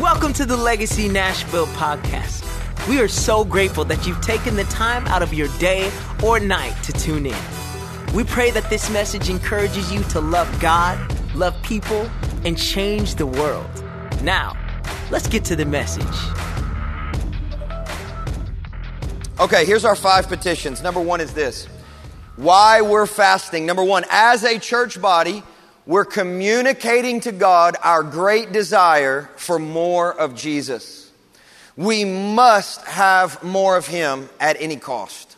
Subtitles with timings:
[0.00, 2.42] Welcome to the Legacy Nashville podcast.
[2.88, 5.88] We are so grateful that you've taken the time out of your day
[6.20, 7.36] or night to tune in.
[8.12, 10.98] We pray that this message encourages you to love God,
[11.36, 12.10] love people,
[12.44, 13.70] and change the world.
[14.22, 14.56] Now,
[15.12, 16.04] let's get to the message.
[19.38, 20.82] Okay, here's our five petitions.
[20.82, 21.68] Number one is this
[22.34, 23.64] why we're fasting.
[23.64, 25.44] Number one, as a church body,
[25.86, 31.10] we're communicating to God our great desire for more of Jesus.
[31.76, 35.36] We must have more of Him at any cost.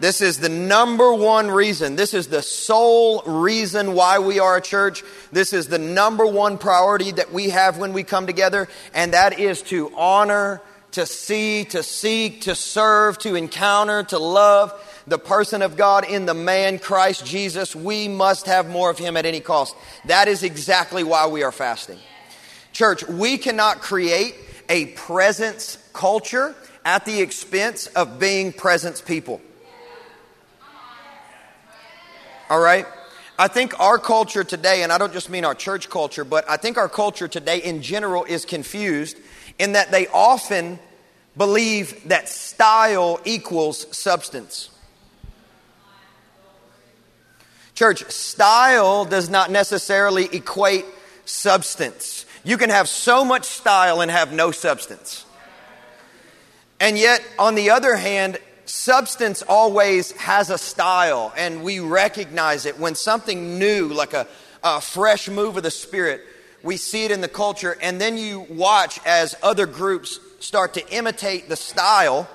[0.00, 1.94] This is the number one reason.
[1.94, 5.02] This is the sole reason why we are a church.
[5.30, 9.38] This is the number one priority that we have when we come together, and that
[9.38, 14.74] is to honor, to see, to seek, to serve, to encounter, to love
[15.06, 17.74] the person of God in the man Christ Jesus.
[17.74, 19.74] We must have more of him at any cost.
[20.06, 21.98] That is exactly why we are fasting.
[22.72, 24.34] Church, we cannot create
[24.68, 29.40] a presence culture at the expense of being presence people.
[32.48, 32.86] All right?
[33.38, 36.56] I think our culture today, and I don't just mean our church culture, but I
[36.56, 39.16] think our culture today in general is confused
[39.60, 40.78] in that they often
[41.36, 44.70] believe that style equals substance.
[47.74, 50.86] Church, style does not necessarily equate
[51.26, 52.24] substance.
[52.42, 55.26] You can have so much style and have no substance.
[56.80, 62.78] And yet, on the other hand, substance always has a style, and we recognize it
[62.78, 64.26] when something new, like a,
[64.64, 66.22] a fresh move of the Spirit,
[66.62, 70.88] we see it in the culture, and then you watch as other groups start to
[70.94, 72.28] imitate the style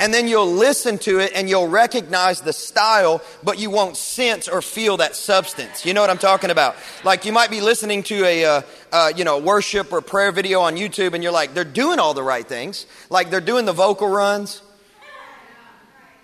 [0.00, 4.48] and then you'll listen to it and you'll recognize the style, but you won't sense
[4.48, 5.84] or feel that substance.
[5.84, 6.76] You know what I'm talking about?
[7.04, 10.60] Like you might be listening to a, uh, uh, you know, worship or prayer video
[10.60, 12.86] on YouTube, and you're like, they're doing all the right things.
[13.10, 14.62] Like they're doing the vocal runs.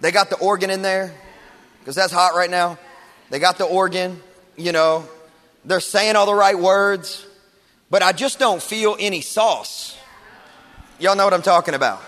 [0.00, 1.12] They got the organ in there
[1.80, 2.78] because that's hot right now.
[3.30, 4.22] They got the organ.
[4.56, 5.08] You know,
[5.64, 7.26] they're saying all the right words,
[7.90, 9.96] but I just don't feel any sauce.
[10.98, 12.02] Y'all know what I'm talking about.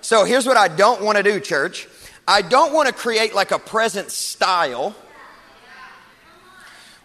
[0.00, 1.88] So here's what I don't want to do, church.
[2.28, 4.94] I don't want to create like a present style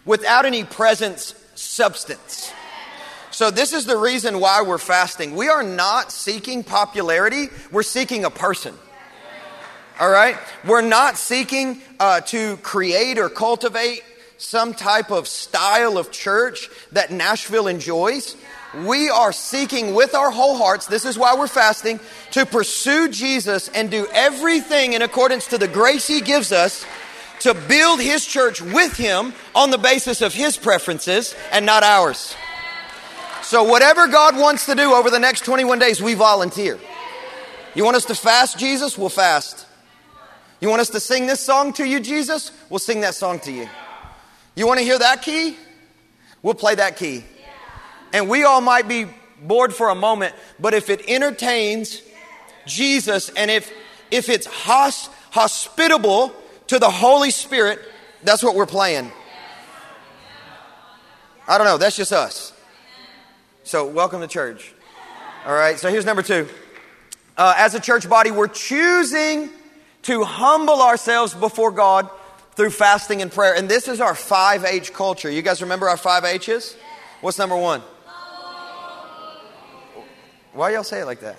[0.04, 2.52] without any presence substance.
[3.30, 5.34] So, this is the reason why we're fasting.
[5.34, 8.74] We are not seeking popularity, we're seeking a person.
[9.98, 10.36] All right?
[10.66, 14.02] We're not seeking uh, to create or cultivate
[14.42, 18.36] some type of style of church that Nashville enjoys
[18.74, 22.00] we are seeking with our whole hearts, this is why we're fasting,
[22.32, 26.86] to pursue Jesus and do everything in accordance to the grace He gives us
[27.40, 32.34] to build His church with Him on the basis of His preferences and not ours.
[33.42, 36.78] So, whatever God wants to do over the next 21 days, we volunteer.
[37.74, 38.96] You want us to fast, Jesus?
[38.96, 39.66] We'll fast.
[40.60, 42.52] You want us to sing this song to you, Jesus?
[42.70, 43.68] We'll sing that song to you.
[44.54, 45.56] You want to hear that key?
[46.42, 47.24] We'll play that key.
[48.12, 49.06] And we all might be
[49.40, 52.02] bored for a moment, but if it entertains
[52.66, 53.72] Jesus and if,
[54.10, 56.32] if it's hos, hospitable
[56.66, 57.80] to the Holy Spirit,
[58.22, 59.10] that's what we're playing.
[61.48, 62.52] I don't know, that's just us.
[63.64, 64.74] So, welcome to church.
[65.46, 66.46] All right, so here's number two.
[67.36, 69.48] Uh, as a church body, we're choosing
[70.02, 72.10] to humble ourselves before God
[72.54, 73.54] through fasting and prayer.
[73.54, 75.30] And this is our 5H culture.
[75.30, 76.76] You guys remember our 5 H's?
[77.20, 77.82] What's number one?
[80.52, 81.36] Why y'all say it like that?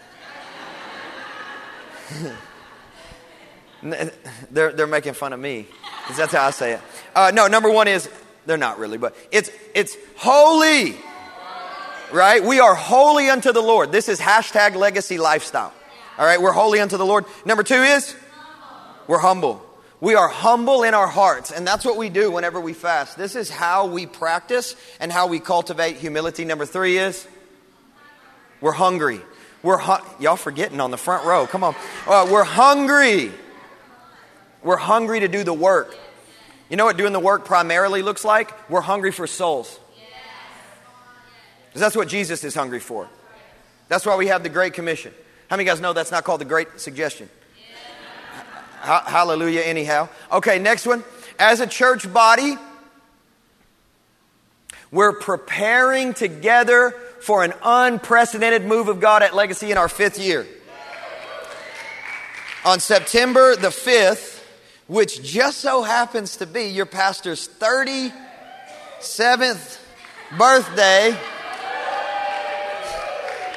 [4.52, 5.68] they're, they're making fun of me
[6.02, 6.82] because that's how I say it.
[7.16, 8.10] Uh, no, number one is
[8.46, 10.96] they're not really, but it's it's holy,
[12.12, 12.44] right?
[12.44, 13.92] We are holy unto the Lord.
[13.92, 15.74] This is hashtag legacy lifestyle.
[16.18, 17.26] All right, we're holy unto the Lord.
[17.46, 18.16] Number two is
[19.08, 19.66] we're humble.
[20.04, 23.18] We are humble in our hearts, and that's what we do whenever we fast.
[23.18, 26.44] This is how we practice and how we cultivate humility.
[26.44, 27.26] Number three is
[28.60, 29.22] we're hungry.
[29.62, 31.48] We're hu- y'all forgetting on the front row.
[31.48, 31.74] Come on.
[32.06, 33.32] Uh, we're hungry.
[34.62, 35.96] We're hungry to do the work.
[36.70, 38.70] You know what doing the work primarily looks like?
[38.70, 39.80] We're hungry for souls.
[41.70, 43.08] Because that's what Jesus is hungry for.
[43.88, 45.14] That's why we have the Great Commission.
[45.50, 47.30] How many guys know that's not called the Great Suggestion?
[48.84, 50.10] Hallelujah, anyhow.
[50.32, 51.04] Okay, next one.
[51.40, 52.58] As a church body,
[54.92, 56.92] we're preparing together
[57.22, 60.46] for an unprecedented move of God at Legacy in our fifth year.
[62.66, 64.42] On September the 5th,
[64.88, 69.80] which just so happens to be your pastor's 37th
[70.38, 71.18] birthday,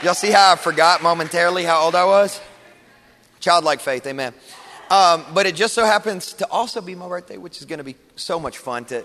[0.03, 2.39] Y'all see how I forgot momentarily how old I was?
[3.41, 4.35] Childlike faith, amen.
[4.91, 7.85] Um, but it just so happens to also be my birthday, which is going to
[7.85, 9.05] be so much fun to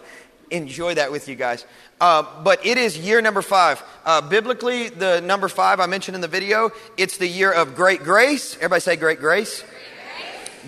[0.51, 1.65] enjoy that with you guys.
[1.99, 3.81] Uh, but it is year number five.
[4.05, 8.03] Uh, biblically, the number five I mentioned in the video, it's the year of great
[8.03, 8.55] grace.
[8.57, 9.63] Everybody say great grace.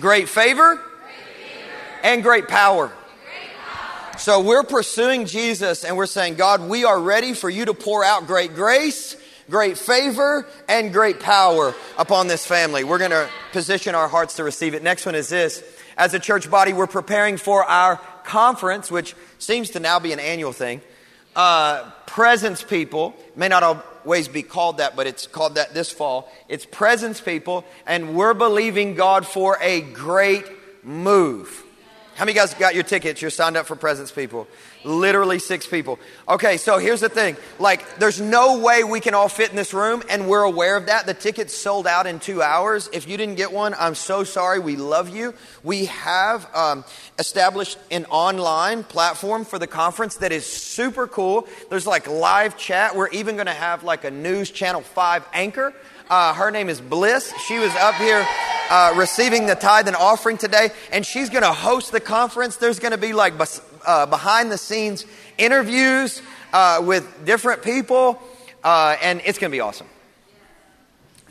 [0.00, 0.74] great favor.
[0.76, 1.70] Great favor.
[2.02, 2.90] And great power.
[4.16, 8.04] So we're pursuing Jesus and we're saying, God, we are ready for you to pour
[8.04, 9.16] out great grace,
[9.50, 12.84] great favor, and great power upon this family.
[12.84, 14.82] We're going to position our hearts to receive it.
[14.82, 15.62] Next one is this.
[15.96, 20.20] As a church body, we're preparing for our conference, which seems to now be an
[20.20, 20.80] annual thing.
[21.36, 26.30] Uh, presence people may not always be called that, but it's called that this fall.
[26.48, 30.44] It's presence people, and we're believing God for a great
[30.84, 31.64] move.
[32.14, 33.20] How many guys got your tickets?
[33.20, 34.46] You're signed up for Presence People.
[34.84, 35.98] Literally six people.
[36.28, 37.36] Okay, so here's the thing.
[37.58, 40.86] Like, there's no way we can all fit in this room, and we're aware of
[40.86, 41.06] that.
[41.06, 42.90] The tickets sold out in two hours.
[42.92, 44.58] If you didn't get one, I'm so sorry.
[44.58, 45.34] We love you.
[45.62, 46.84] We have um,
[47.18, 51.48] established an online platform for the conference that is super cool.
[51.70, 52.94] There's like live chat.
[52.94, 55.74] We're even going to have like a News Channel 5 anchor
[56.10, 57.32] uh, her name is Bliss.
[57.46, 58.26] She was up here
[58.70, 62.56] uh, receiving the tithe and offering today, and she's going to host the conference.
[62.56, 63.38] There's going to be like
[63.86, 65.06] uh, behind the scenes
[65.38, 66.22] interviews
[66.52, 68.20] uh, with different people,
[68.62, 69.86] uh, and it's going to be awesome.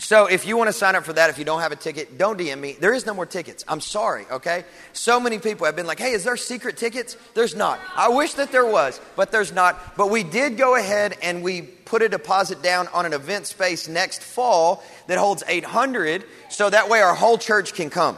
[0.04, 2.18] So if you want to sign up for that, if you don't have a ticket,
[2.18, 2.74] don't DM me.
[2.74, 3.64] There is no more tickets.
[3.70, 4.66] I'm sorry, okay?
[4.92, 7.16] So many people have been like, hey, is there secret tickets?
[7.36, 7.80] There's not.
[7.96, 9.96] I wish that there was, but there's not.
[9.96, 13.88] But we did go ahead and we put a deposit down on an event space
[13.88, 18.18] next fall that holds 800, so that way our whole church can come,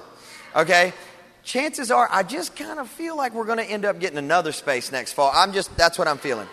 [0.55, 0.91] okay?
[1.45, 4.51] Chances are, I just kind of feel like we're going to end up getting another
[4.51, 5.31] space next fall.
[5.31, 6.47] I'm just, that's what I'm feeling.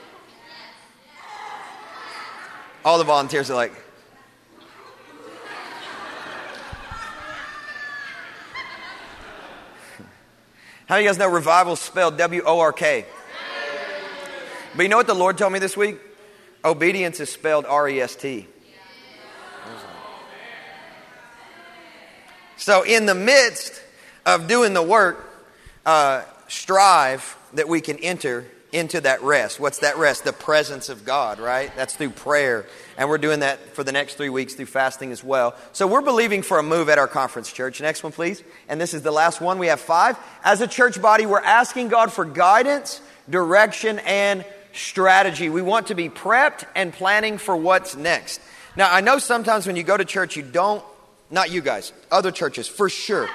[2.84, 3.72] All the volunteers are like,
[10.86, 13.06] How do you guys know revival spelled W O R K?
[14.76, 15.98] But you know what the Lord told me this week?
[16.62, 18.46] Obedience is spelled R E S T.
[22.56, 23.82] So, in the midst
[24.24, 25.28] of doing the work,
[25.86, 29.60] uh, strive that we can enter into that rest.
[29.60, 30.24] What's that rest?
[30.24, 31.70] The presence of God, right?
[31.76, 32.64] That's through prayer.
[32.96, 35.54] And we're doing that for the next three weeks through fasting as well.
[35.72, 37.80] So we're believing for a move at our conference church.
[37.82, 38.42] Next one, please.
[38.69, 39.58] And this is the last one.
[39.58, 40.16] We have five.
[40.42, 45.50] As a church body, we're asking God for guidance, direction, and strategy.
[45.50, 48.40] We want to be prepped and planning for what's next.
[48.74, 50.82] Now, I know sometimes when you go to church, you don't,
[51.30, 53.28] not you guys, other churches, for sure.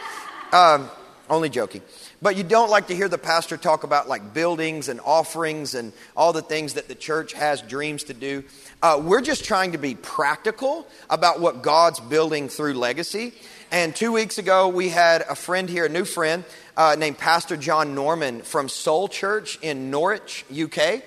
[0.51, 0.89] Um,
[1.29, 1.81] only joking.
[2.21, 5.93] But you don't like to hear the pastor talk about like buildings and offerings and
[6.15, 8.43] all the things that the church has dreams to do.
[8.81, 13.33] Uh, we're just trying to be practical about what God's building through legacy.
[13.71, 16.45] And two weeks ago, we had a friend here, a new friend
[16.77, 21.03] uh, named Pastor John Norman from Soul Church in Norwich, UK.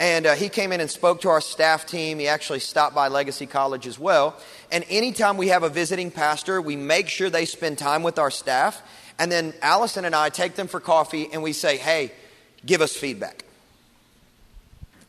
[0.00, 2.18] And uh, he came in and spoke to our staff team.
[2.20, 4.36] He actually stopped by Legacy College as well.
[4.70, 8.30] And anytime we have a visiting pastor, we make sure they spend time with our
[8.30, 8.80] staff
[9.18, 12.12] and then Allison and I take them for coffee and we say, hey,
[12.64, 13.44] give us feedback.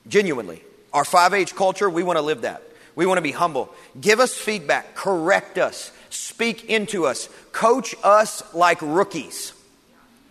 [0.07, 0.63] Genuinely.
[0.91, 2.63] Our 5 H culture, we want to live that.
[2.95, 3.73] We want to be humble.
[4.01, 9.53] Give us feedback, correct us, speak into us, coach us like rookies.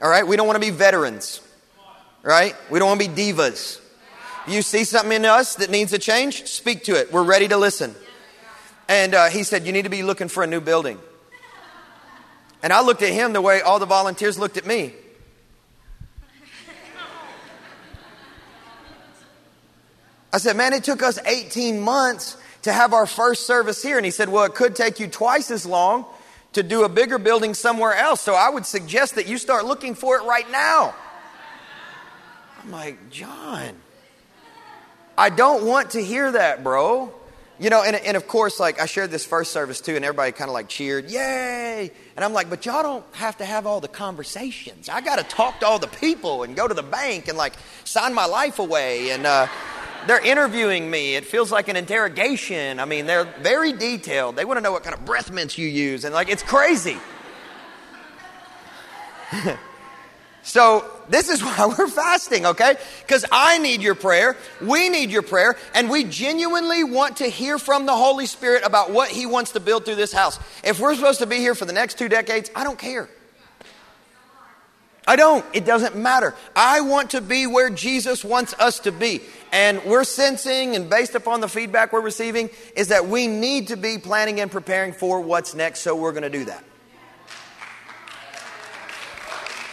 [0.03, 0.27] All right?
[0.27, 1.41] We don't want to be veterans.
[2.25, 2.57] Right?
[2.69, 3.81] We don't want to be divas.
[4.49, 7.13] You see something in us that needs a change, speak to it.
[7.13, 7.95] We're ready to listen.
[8.89, 10.99] And uh, he said, You need to be looking for a new building.
[12.63, 14.95] And I looked at him the way all the volunteers looked at me.
[20.33, 23.99] I said, Man, it took us 18 months to have our first service here.
[23.99, 26.07] And he said, Well, it could take you twice as long
[26.55, 28.23] to do a bigger building somewhere else.
[28.23, 30.95] So I would suggest that you start looking for it right now.
[32.63, 33.75] I'm like, John,
[35.19, 37.13] I don't want to hear that, bro.
[37.59, 40.31] You know, and, and of course, like I shared this first service too, and everybody
[40.31, 41.91] kind of like cheered, yay!
[42.15, 44.89] And I'm like, but y'all don't have to have all the conversations.
[44.89, 47.55] I got to talk to all the people and go to the bank and like
[47.83, 49.11] sign my life away.
[49.11, 49.49] And uh,
[50.07, 51.17] they're interviewing me.
[51.17, 52.79] It feels like an interrogation.
[52.79, 54.37] I mean, they're very detailed.
[54.37, 56.99] They want to know what kind of breath mints you use, and like it's crazy.
[60.43, 62.77] So, this is why we're fasting, okay?
[63.03, 67.59] Because I need your prayer, we need your prayer, and we genuinely want to hear
[67.59, 70.39] from the Holy Spirit about what He wants to build through this house.
[70.65, 73.09] If we're supposed to be here for the next two decades, I don't care.
[75.09, 75.43] I don't.
[75.55, 76.35] It doesn't matter.
[76.55, 79.23] I want to be where Jesus wants us to be.
[79.53, 83.79] And we're sensing, and based upon the feedback we're receiving, is that we need to
[83.79, 86.63] be planning and preparing for what's next, so we're going to do that.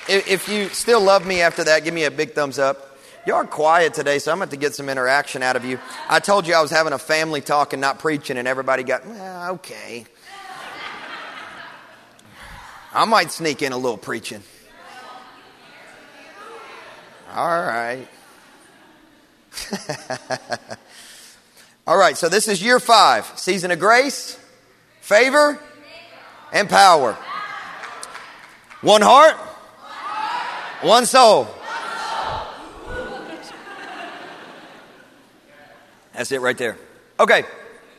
[0.08, 2.98] If you still love me after that, give me a big thumbs up.
[3.26, 5.80] Y'all are quiet today, so I'm going to get some interaction out of you.
[6.08, 9.04] I told you I was having a family talk and not preaching, and everybody got,
[9.08, 10.06] well, okay.
[12.94, 14.44] I might sneak in a little preaching.
[17.34, 18.08] All right.
[21.88, 24.40] All right, so this is year five season of grace,
[25.02, 25.60] favor,
[26.54, 27.18] and power.
[28.82, 29.36] One heart,
[30.86, 31.48] one soul.
[36.14, 36.78] That's it right there.
[37.20, 37.44] Okay,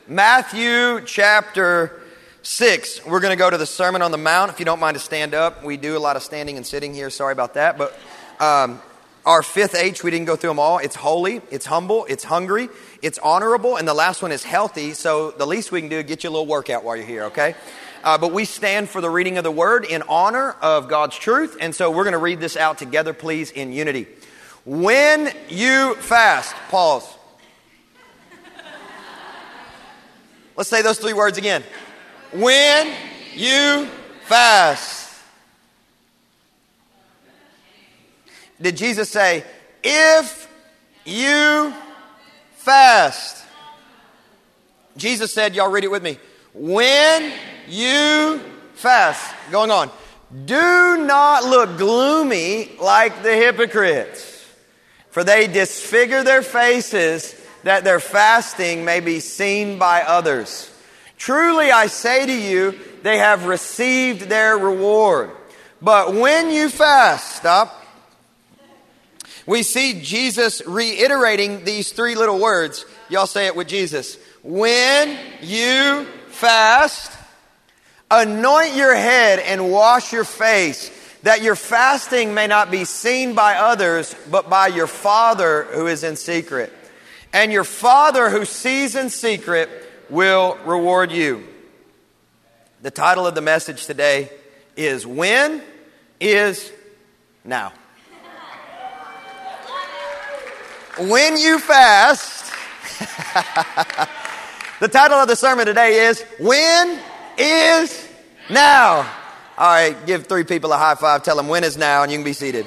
[0.07, 2.01] Matthew chapter
[2.43, 3.05] 6.
[3.05, 4.51] We're going to go to the Sermon on the Mount.
[4.51, 6.93] If you don't mind to stand up, we do a lot of standing and sitting
[6.93, 7.09] here.
[7.09, 7.77] Sorry about that.
[7.77, 7.93] But
[8.39, 8.81] um,
[9.25, 10.77] our fifth H, we didn't go through them all.
[10.77, 12.69] It's holy, it's humble, it's hungry,
[13.01, 14.93] it's honorable, and the last one is healthy.
[14.93, 17.25] So the least we can do is get you a little workout while you're here,
[17.25, 17.53] okay?
[18.07, 21.57] Uh, but we stand for the reading of the word in honor of God's truth.
[21.59, 24.07] And so we're going to read this out together, please, in unity.
[24.63, 27.05] When you fast, pause.
[30.55, 31.65] Let's say those three words again.
[32.31, 32.93] When
[33.33, 33.89] you
[34.21, 35.13] fast.
[38.61, 39.43] did Jesus say,
[39.83, 40.49] if
[41.03, 41.73] you
[42.55, 43.43] fast?
[44.95, 46.17] Jesus said, y'all read it with me,
[46.57, 47.31] when
[47.67, 48.41] you
[48.73, 49.33] fast.
[49.51, 49.91] Going on.
[50.45, 54.45] Do not look gloomy like the hypocrites,
[55.09, 57.33] for they disfigure their faces
[57.63, 60.69] that their fasting may be seen by others.
[61.17, 65.31] Truly I say to you, they have received their reward.
[65.81, 67.85] But when you fast, stop
[69.47, 72.85] we see Jesus reiterating these three little words.
[73.09, 74.17] Y'all say it with Jesus.
[74.43, 76.05] When you
[76.37, 77.11] fast,
[78.11, 80.91] anoint your head and wash your face,
[81.23, 86.03] that your fasting may not be seen by others, but by your Father who is
[86.03, 86.71] in secret.
[87.33, 89.69] And your Father who sees in secret
[90.09, 91.45] will reward you.
[92.81, 94.29] The title of the message today
[94.75, 95.61] is When
[96.19, 96.71] is
[97.43, 97.73] Now.
[100.99, 102.53] when you fast,
[104.79, 106.99] the title of the sermon today is When
[107.37, 108.07] is
[108.49, 109.09] Now?
[109.57, 111.23] All right, give three people a high five.
[111.23, 112.65] Tell them when is now, and you can be seated.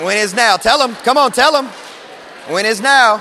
[0.00, 0.56] When is now?
[0.56, 0.94] Tell them.
[1.04, 1.66] Come on, tell them.
[2.48, 3.18] When is now?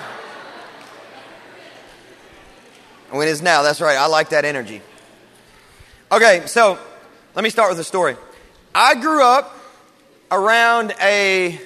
[3.10, 3.62] When is now?
[3.62, 3.98] That's right.
[3.98, 4.82] I like that energy.
[6.12, 6.80] Okay, so
[7.36, 8.16] let me start with a story.
[8.74, 9.54] I grew up
[10.32, 11.60] around a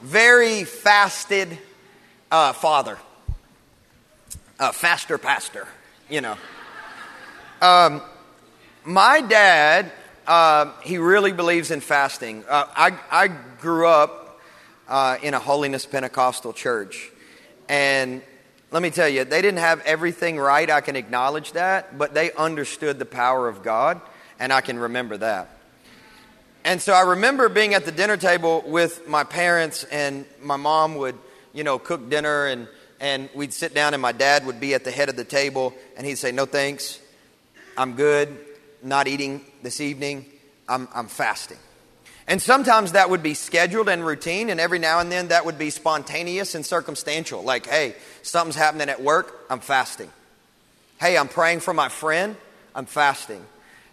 [0.00, 1.58] very fasted
[2.30, 2.98] uh, father,
[4.58, 5.66] a faster pastor,
[6.08, 6.36] you know.
[7.60, 8.02] Um,
[8.84, 9.90] my dad,
[10.26, 12.44] uh, he really believes in fasting.
[12.48, 14.40] Uh, I, I grew up
[14.88, 17.10] uh, in a holiness Pentecostal church.
[17.68, 18.22] And
[18.70, 20.68] let me tell you, they didn't have everything right.
[20.70, 21.98] I can acknowledge that.
[21.98, 24.00] But they understood the power of God.
[24.38, 25.50] And I can remember that.
[26.64, 30.96] And so I remember being at the dinner table with my parents, and my mom
[30.96, 31.16] would,
[31.52, 32.68] you know, cook dinner, and,
[33.00, 35.74] and we'd sit down, and my dad would be at the head of the table,
[35.96, 37.00] and he'd say, No thanks,
[37.76, 38.36] I'm good,
[38.82, 40.26] not eating this evening,
[40.68, 41.58] I'm, I'm fasting.
[42.26, 45.58] And sometimes that would be scheduled and routine, and every now and then that would
[45.58, 47.42] be spontaneous and circumstantial.
[47.42, 50.10] Like, hey, something's happening at work, I'm fasting.
[51.00, 52.36] Hey, I'm praying for my friend,
[52.74, 53.44] I'm fasting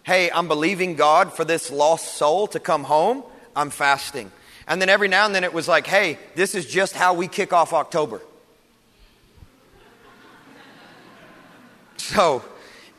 [0.06, 3.24] hey, I'm believing God for this lost soul to come home,
[3.56, 4.30] I'm fasting.
[4.66, 7.28] And then every now and then it was like, hey, this is just how we
[7.28, 8.20] kick off October.
[11.96, 12.44] So,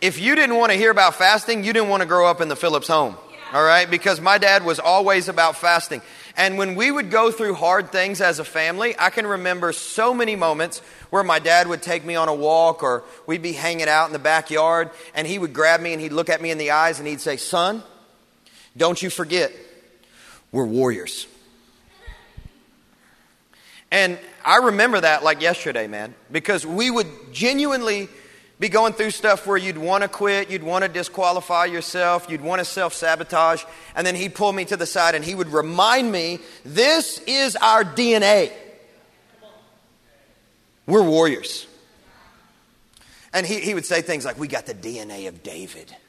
[0.01, 2.49] if you didn't want to hear about fasting, you didn't want to grow up in
[2.49, 3.15] the Phillips home.
[3.53, 3.89] All right?
[3.89, 6.01] Because my dad was always about fasting.
[6.35, 10.13] And when we would go through hard things as a family, I can remember so
[10.13, 13.87] many moments where my dad would take me on a walk or we'd be hanging
[13.87, 16.57] out in the backyard and he would grab me and he'd look at me in
[16.57, 17.81] the eyes and he'd say, Son,
[18.75, 19.51] don't you forget,
[20.51, 21.25] we're warriors.
[23.91, 28.09] And I remember that like yesterday, man, because we would genuinely
[28.59, 32.41] be going through stuff where you'd want to quit, you'd want to disqualify yourself, you'd
[32.41, 33.63] want to self sabotage,
[33.95, 37.55] and then he'd pull me to the side and he would remind me this is
[37.55, 38.51] our DNA.
[40.85, 41.67] We're warriors.
[43.33, 45.95] And he, he would say things like, We got the DNA of David.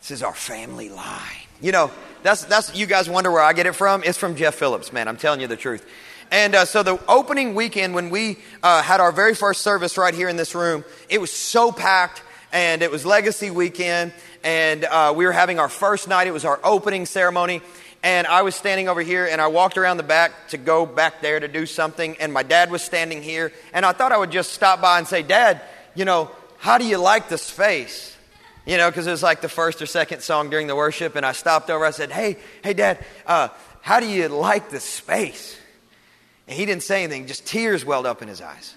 [0.00, 1.47] This is our family line.
[1.60, 1.90] You know,
[2.22, 4.04] that's, that's, you guys wonder where I get it from?
[4.04, 5.08] It's from Jeff Phillips, man.
[5.08, 5.84] I'm telling you the truth.
[6.30, 10.14] And uh, so the opening weekend, when we uh, had our very first service right
[10.14, 12.22] here in this room, it was so packed,
[12.52, 14.12] and it was Legacy Weekend,
[14.44, 16.28] and uh, we were having our first night.
[16.28, 17.60] It was our opening ceremony,
[18.04, 21.22] and I was standing over here, and I walked around the back to go back
[21.22, 24.30] there to do something, and my dad was standing here, and I thought I would
[24.30, 25.60] just stop by and say, Dad,
[25.96, 28.16] you know, how do you like the space?
[28.68, 31.24] You know, because it was like the first or second song during the worship, and
[31.24, 31.86] I stopped over.
[31.86, 33.48] I said, Hey, hey, Dad, uh,
[33.80, 35.58] how do you like the space?
[36.46, 38.74] And he didn't say anything, just tears welled up in his eyes.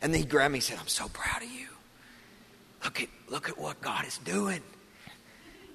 [0.00, 1.66] And then he grabbed me and said, I'm so proud of you.
[2.84, 4.62] Look at, look at what God is doing.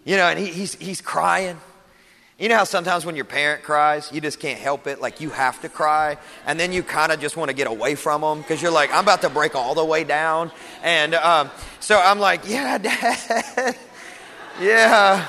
[0.06, 1.60] You know, and he, he's, he's crying.
[2.38, 5.30] You know how sometimes when your parent cries, you just can't help it, like you
[5.30, 8.42] have to cry, and then you kind of just want to get away from them
[8.42, 10.51] because you're like, I'm about to break all the way down.
[10.84, 11.50] And um,
[11.80, 13.77] so I'm like, yeah, dad,
[14.60, 15.25] yeah,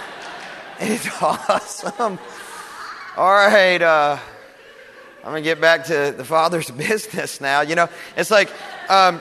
[0.81, 2.19] it's awesome.
[3.17, 4.19] All right, uh,
[5.23, 7.61] I'm to get back to the Father's business now.
[7.61, 8.51] You know, it's like,
[8.91, 9.21] um,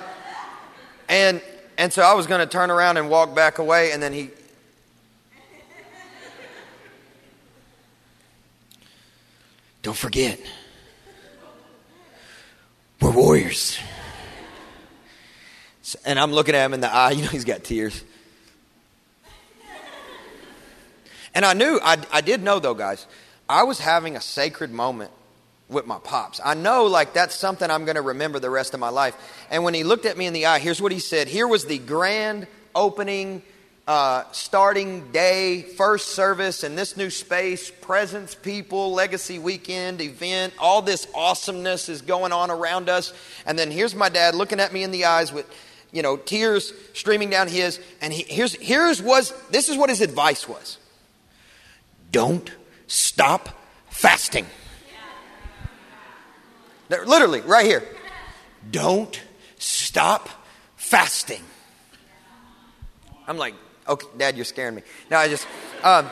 [1.08, 1.40] and,
[1.78, 4.32] and so I was to turn around and walk back away, and then he,
[9.86, 10.40] don't forget,
[13.00, 13.78] we're warriors.
[16.04, 17.12] And I'm looking at him in the eye.
[17.16, 18.04] You know, he's got tears.
[21.36, 23.06] And I knew, I, I did know though, guys,
[23.48, 25.12] I was having a sacred moment
[25.70, 26.42] with my pops.
[26.44, 29.16] I know like that's something I'm going to remember the rest of my life.
[29.52, 31.28] And when he looked at me in the eye, here's what he said.
[31.28, 33.44] Here was the grand opening,
[33.88, 40.54] uh, starting day, first service in this new space, presence, people, legacy weekend, event.
[40.58, 43.14] All this awesomeness is going on around us.
[43.46, 45.48] And then here's my dad looking at me in the eyes with,
[45.92, 47.80] you know, tears streaming down his.
[48.02, 50.80] And he, here's, here's was, this is what his advice was.
[52.12, 52.52] Don't
[52.88, 53.50] stop
[53.90, 54.48] fasting.
[56.90, 57.84] Literally, right here.
[58.72, 59.20] Don't
[59.58, 60.30] stop
[60.76, 61.42] fasting.
[63.28, 63.56] I'm like,
[63.88, 64.82] okay, Dad, you're scaring me.
[65.10, 65.48] Now I just,
[65.84, 66.10] um,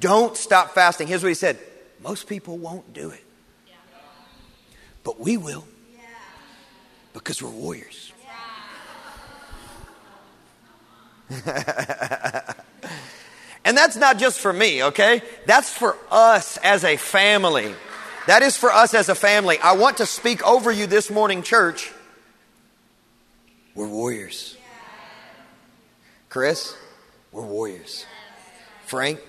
[0.00, 1.06] don't stop fasting.
[1.06, 1.58] Here's what he said
[2.02, 3.24] most people won't do it,
[5.02, 5.64] but we will
[7.12, 8.12] because we're warriors.
[13.64, 15.22] and that's not just for me, okay?
[15.46, 17.74] That's for us as a family.
[18.26, 19.58] That is for us as a family.
[19.58, 21.92] I want to speak over you this morning, church.
[23.74, 24.56] We're warriors.
[26.34, 26.76] Chris,
[27.30, 28.04] we're warriors.
[28.86, 29.20] Frank,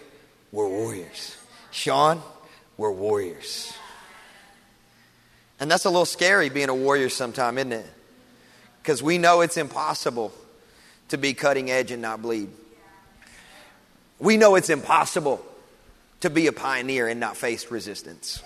[0.52, 1.38] we're warriors.
[1.70, 2.20] Sean,
[2.78, 3.72] we're warriors.
[5.60, 7.86] And that's a little scary being a warrior sometime, isn't it?
[8.82, 10.34] Because we know it's impossible
[11.10, 12.50] to be cutting edge and not bleed.
[14.18, 15.46] We know it's impossible
[16.22, 18.42] to be a pioneer and not face resistance.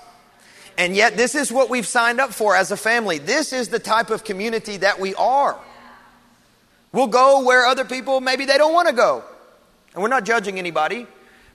[0.78, 3.20] And yet, this is what we've signed up for as a family.
[3.20, 5.58] This is the type of community that we are.
[6.92, 9.24] We'll go where other people maybe they don't want to go.
[9.94, 11.08] And we're not judging anybody,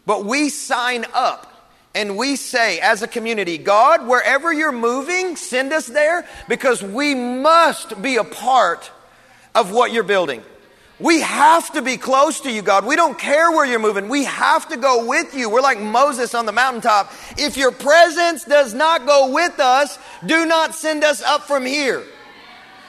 [0.07, 1.51] but we sign up
[1.95, 7.15] and we say as a community, God, wherever you're moving, send us there because we
[7.15, 8.91] must be a part
[9.55, 10.43] of what you're building.
[11.01, 12.87] We have to be close to you, God.
[12.87, 14.09] We don't care where you're moving.
[14.09, 15.51] We have to go with you.
[15.51, 17.13] We're like Moses on the mountaintop.
[17.37, 22.05] If your presence does not go with us, do not send us up from here.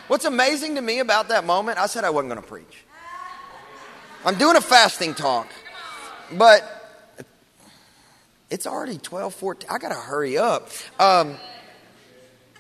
[0.08, 2.84] What's amazing to me about that moment, I said I wasn't going to preach.
[4.24, 5.48] I'm doing a fasting talk,
[6.32, 6.64] but
[8.52, 9.70] it's already 12, 14.
[9.70, 10.70] I got to hurry up.
[11.00, 11.38] Um,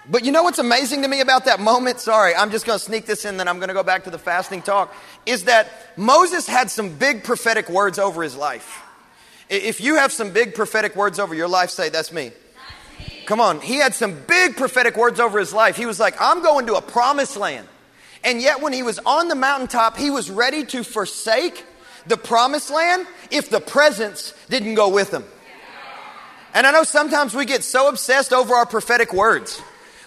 [0.09, 1.99] but you know what's amazing to me about that moment?
[1.99, 4.09] Sorry, I'm just going to sneak this in, then I'm going to go back to
[4.09, 4.93] the fasting talk.
[5.27, 8.81] Is that Moses had some big prophetic words over his life.
[9.49, 12.31] If you have some big prophetic words over your life, say, That's me.
[13.25, 13.59] Come on.
[13.59, 15.75] He had some big prophetic words over his life.
[15.75, 17.67] He was like, I'm going to a promised land.
[18.23, 21.63] And yet, when he was on the mountaintop, he was ready to forsake
[22.07, 25.23] the promised land if the presence didn't go with him.
[26.53, 29.61] And I know sometimes we get so obsessed over our prophetic words.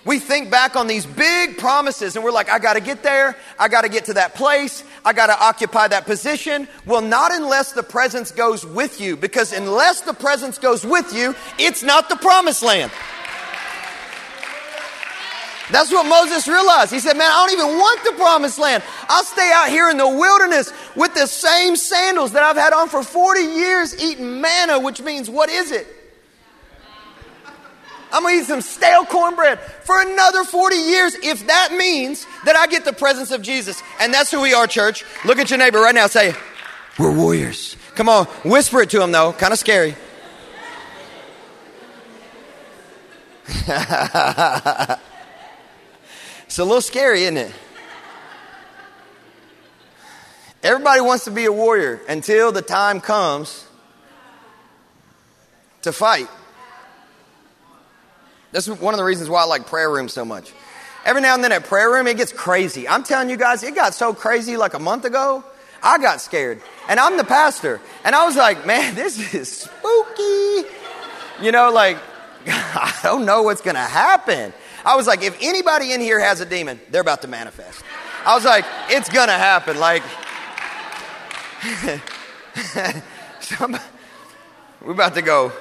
[0.09, 3.37] We think back on these big promises and we're like, I got to get there.
[3.59, 4.83] I got to get to that place.
[5.05, 6.67] I got to occupy that position.
[6.87, 11.35] Well, not unless the presence goes with you, because unless the presence goes with you,
[11.59, 12.91] it's not the promised land.
[15.71, 16.91] That's what Moses realized.
[16.91, 18.83] He said, Man, I don't even want the promised land.
[19.11, 22.89] I'll stay out here in the wilderness with the same sandals that I've had on
[22.89, 25.98] for 40 years eating manna, which means, what is it?
[28.13, 32.57] I'm going to eat some stale cornbread for another 40 years if that means that
[32.57, 33.83] I get the presence of Jesus.
[34.01, 35.05] And that's who we are, church.
[35.25, 36.07] Look at your neighbor right now.
[36.07, 36.35] Say,
[36.99, 37.77] We're warriors.
[37.95, 39.33] Come on, whisper it to him though.
[39.33, 39.97] Kind of scary.
[43.49, 43.69] it's
[46.59, 47.53] a little scary, isn't it?
[50.63, 53.67] Everybody wants to be a warrior until the time comes
[55.83, 56.29] to fight.
[58.59, 60.53] That's one of the reasons why I like prayer room so much.
[61.05, 62.89] Every now and then at prayer room, it gets crazy.
[62.89, 65.45] I'm telling you guys, it got so crazy like a month ago.
[65.81, 66.61] I got scared.
[66.89, 67.81] And I'm the pastor.
[68.03, 70.69] And I was like, man, this is spooky.
[71.41, 71.99] You know, like,
[72.49, 74.53] I don't know what's going to happen.
[74.85, 77.85] I was like, if anybody in here has a demon, they're about to manifest.
[78.27, 79.79] I was like, it's going to happen.
[79.79, 80.03] Like,
[84.85, 85.53] we're about to go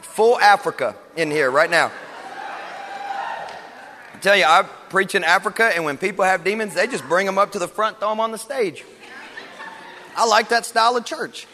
[0.00, 1.90] full Africa in here right now.
[4.12, 7.26] I tell you, I preach in Africa, and when people have demons, they just bring
[7.26, 8.84] them up to the front, throw them on the stage.
[10.16, 11.46] I like that style of church.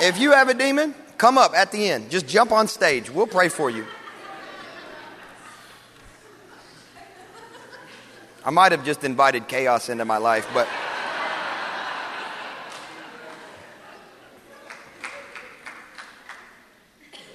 [0.00, 2.10] If you have a demon, come up at the end.
[2.10, 3.10] Just jump on stage.
[3.10, 3.86] We'll pray for you.
[8.44, 10.68] I might have just invited chaos into my life, but.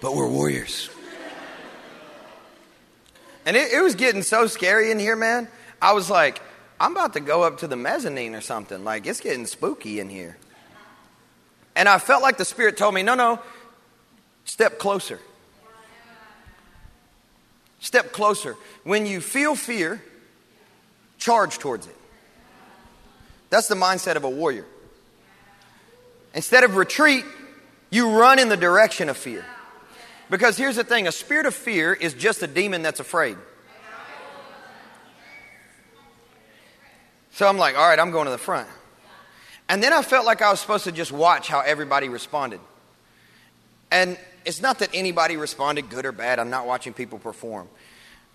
[0.02, 0.90] But we're warriors.
[3.52, 5.46] And it, it was getting so scary in here, man.
[5.82, 6.42] I was like,
[6.80, 8.86] I'm about to go up to the mezzanine or something.
[8.86, 10.38] Like, it's getting spooky in here.
[11.76, 13.42] And I felt like the Spirit told me, no, no,
[14.46, 15.20] step closer.
[17.82, 18.56] Step closer.
[18.86, 20.02] When you feel fear,
[21.18, 21.98] charge towards it.
[23.50, 24.66] That's the mindset of a warrior.
[26.34, 27.26] Instead of retreat,
[27.90, 29.44] you run in the direction of fear.
[30.32, 33.38] Because here's the thing a spirit of fear is just a demon that's afraid.
[37.34, 38.68] So I'm like, all right, I'm going to the front.
[39.68, 42.62] And then I felt like I was supposed to just watch how everybody responded.
[43.92, 47.68] And it's not that anybody responded good or bad, I'm not watching people perform.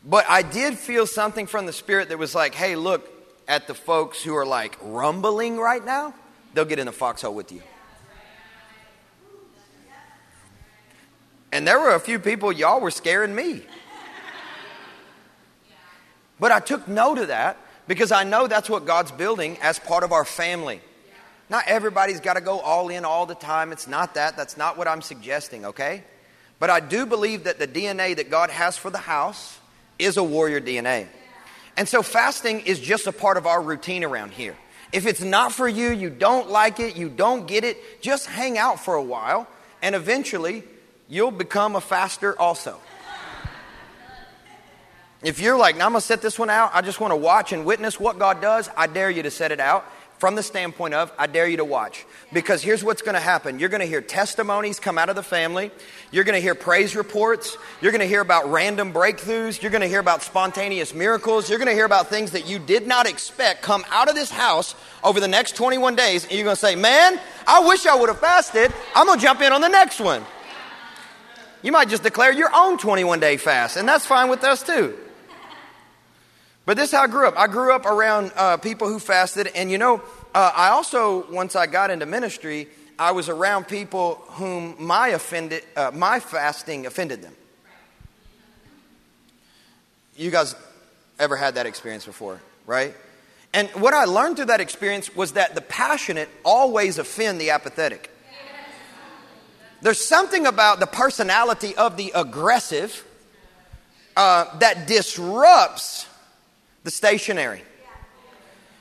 [0.04, 3.08] But I did feel something from the Spirit that was like, hey, look
[3.48, 6.14] at the folks who are like rumbling right now,
[6.52, 7.62] they'll get in the foxhole with you.
[11.56, 13.62] And there were a few people, y'all were scaring me.
[16.38, 17.56] But I took note of that
[17.88, 20.82] because I know that's what God's building as part of our family.
[21.48, 23.72] Not everybody's got to go all in all the time.
[23.72, 24.36] It's not that.
[24.36, 26.04] That's not what I'm suggesting, okay?
[26.58, 29.58] But I do believe that the DNA that God has for the house
[29.98, 31.06] is a warrior DNA.
[31.78, 34.56] And so fasting is just a part of our routine around here.
[34.92, 38.58] If it's not for you, you don't like it, you don't get it, just hang
[38.58, 39.48] out for a while,
[39.80, 40.62] and eventually
[41.08, 42.80] you'll become a faster also.
[45.22, 47.16] If you're like, now I'm going to set this one out, I just want to
[47.16, 49.84] watch and witness what God does, I dare you to set it out
[50.18, 52.06] from the standpoint of, I dare you to watch.
[52.32, 55.22] Because here's what's going to happen you're going to hear testimonies come out of the
[55.22, 55.70] family,
[56.10, 59.82] you're going to hear praise reports, you're going to hear about random breakthroughs, you're going
[59.82, 63.06] to hear about spontaneous miracles, you're going to hear about things that you did not
[63.06, 66.60] expect come out of this house over the next 21 days, and you're going to
[66.60, 68.72] say, Man, I wish I would have fasted.
[68.94, 70.24] I'm going to jump in on the next one.
[71.66, 74.96] You might just declare your own 21 day fast, and that's fine with us too.
[76.64, 77.36] But this is how I grew up.
[77.36, 80.00] I grew up around uh, people who fasted, and you know,
[80.32, 82.68] uh, I also, once I got into ministry,
[83.00, 87.34] I was around people whom my, offended, uh, my fasting offended them.
[90.16, 90.54] You guys
[91.18, 92.94] ever had that experience before, right?
[93.52, 98.12] And what I learned through that experience was that the passionate always offend the apathetic.
[99.86, 103.06] There's something about the personality of the aggressive
[104.16, 106.08] uh, that disrupts
[106.82, 107.62] the stationary.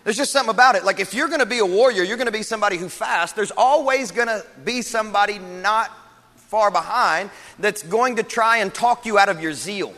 [0.04, 0.84] There's just something about it.
[0.84, 3.36] Like if you're going to be a warrior, you're going to be somebody who fasts,
[3.36, 5.92] there's always going to be somebody not
[6.38, 9.94] far behind that's going to try and talk you out of your zeal.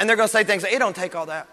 [0.00, 1.46] And they're going to say things like, it don't take all that.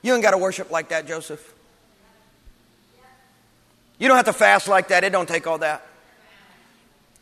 [0.00, 1.52] You ain't got to worship like that, Joseph.
[3.98, 5.04] You don't have to fast like that.
[5.04, 5.86] It don't take all that.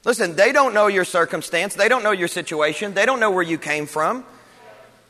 [0.04, 1.74] Listen, they don't know your circumstance.
[1.74, 2.94] They don't know your situation.
[2.94, 4.24] They don't know where you came from.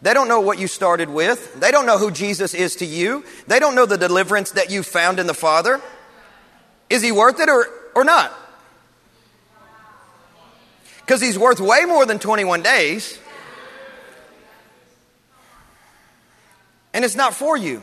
[0.03, 1.59] They don't know what you started with.
[1.59, 3.25] They don't know who Jesus is to you.
[3.47, 5.81] They don't know the deliverance that you found in the Father.
[6.91, 8.33] Is he worth it or, or not?
[11.01, 13.19] Because he's worth way more than 21 days.
[16.93, 17.83] And it's not for you,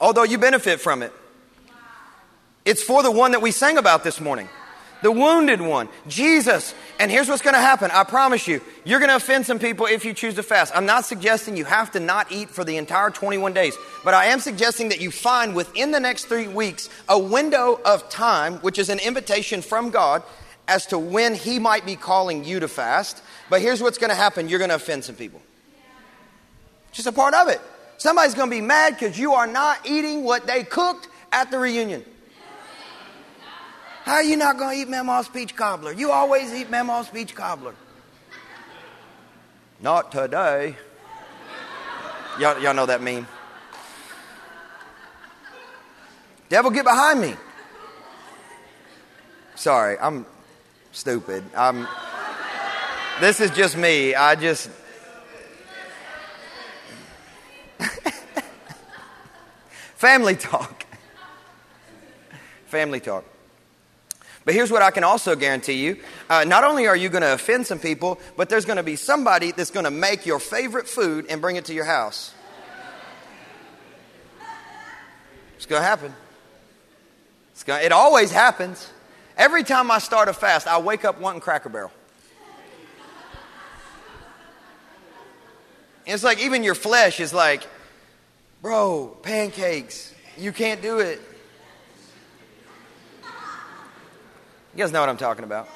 [0.00, 1.12] although you benefit from it.
[2.64, 4.48] It's for the one that we sang about this morning.
[5.02, 6.74] the wounded one, Jesus.
[7.00, 7.90] And here's what's going to happen.
[7.90, 10.72] I promise you, you're going to offend some people if you choose to fast.
[10.76, 14.26] I'm not suggesting you have to not eat for the entire 21 days, but I
[14.26, 18.78] am suggesting that you find within the next three weeks a window of time, which
[18.78, 20.22] is an invitation from God
[20.68, 23.22] as to when He might be calling you to fast.
[23.50, 25.42] But here's what's going to happen you're going to offend some people.
[26.92, 27.60] Just a part of it.
[27.98, 31.58] Somebody's going to be mad because you are not eating what they cooked at the
[31.58, 32.04] reunion.
[34.04, 35.92] How are you not going to eat Mama's peach cobbler?
[35.92, 37.74] You always eat Mama's peach cobbler.
[39.80, 40.76] Not today.
[42.38, 43.26] Y'all, y'all know that meme.
[46.48, 47.34] Devil, get behind me.
[49.54, 50.26] Sorry, I'm
[50.90, 51.44] stupid.
[51.56, 51.86] I'm.
[53.20, 54.14] This is just me.
[54.14, 54.68] I just.
[59.94, 60.84] Family talk.
[62.66, 63.24] Family talk.
[64.44, 65.98] But here's what I can also guarantee you.
[66.28, 68.96] Uh, not only are you going to offend some people, but there's going to be
[68.96, 72.34] somebody that's going to make your favorite food and bring it to your house.
[75.56, 76.12] It's going to happen.
[77.64, 78.90] Going it always happens.
[79.36, 81.92] Every time I start a fast, I wake up wanting Cracker Barrel.
[86.06, 87.66] it's like even your flesh is like,
[88.60, 90.12] bro, pancakes.
[90.36, 91.20] You can't do it.
[94.74, 95.68] You guys know what I'm talking about.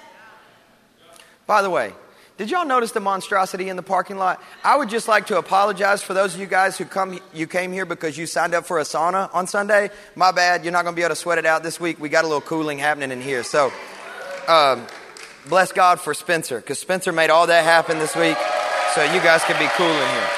[1.46, 1.92] By the way,
[2.38, 4.42] did y'all notice the monstrosity in the parking lot?
[4.64, 7.72] I would just like to apologize for those of you guys who come you came
[7.72, 9.90] here because you signed up for a sauna on Sunday.
[10.14, 10.64] My bad.
[10.64, 12.00] You're not going to be able to sweat it out this week.
[12.00, 13.42] We got a little cooling happening in here.
[13.42, 13.72] So,
[14.48, 14.87] um,
[15.48, 18.37] bless God for Spencer because Spencer made all that happen this week.
[18.94, 20.28] So you guys can be cool in here.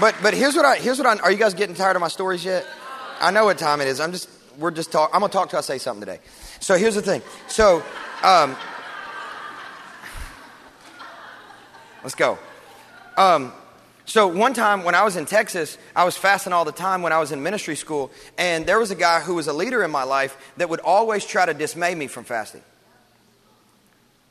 [0.00, 2.08] But but here's what I here's what I are you guys getting tired of my
[2.08, 2.66] stories yet?
[3.20, 4.00] I know what time it is.
[4.00, 5.10] I'm just we're just talk.
[5.12, 6.20] I'm gonna talk till I say something today.
[6.60, 7.22] So here's the thing.
[7.48, 7.82] So,
[8.22, 8.56] um,
[12.02, 12.38] let's go.
[13.16, 13.52] Um,
[14.06, 17.12] so one time when I was in Texas, I was fasting all the time when
[17.12, 19.90] I was in ministry school, and there was a guy who was a leader in
[19.90, 22.62] my life that would always try to dismay me from fasting.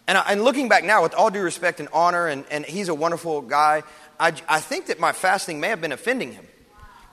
[0.05, 2.89] And, I, and looking back now, with all due respect and honor, and, and he's
[2.89, 3.83] a wonderful guy,
[4.19, 6.45] I, I think that my fasting may have been offending him.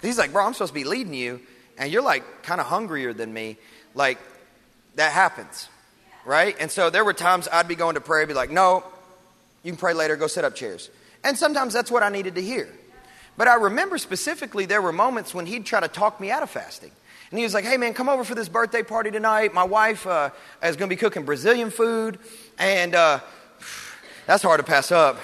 [0.02, 1.42] He's like, bro, I'm supposed to be leading you,
[1.78, 3.56] and you're like kind of hungrier than me,
[3.94, 4.18] like
[4.96, 5.68] that happens,
[6.24, 6.56] right?
[6.58, 8.84] And so there were times I'd be going to pray, be like, no,
[9.62, 10.90] you can pray later, go set up chairs.
[11.24, 12.68] And sometimes that's what I needed to hear.
[13.36, 16.50] But I remember specifically there were moments when he'd try to talk me out of
[16.50, 16.92] fasting.
[17.30, 19.52] And he was like, hey man, come over for this birthday party tonight.
[19.52, 20.30] My wife uh,
[20.62, 22.18] is going to be cooking Brazilian food.
[22.58, 23.20] And uh,
[24.26, 25.18] that's hard to pass up.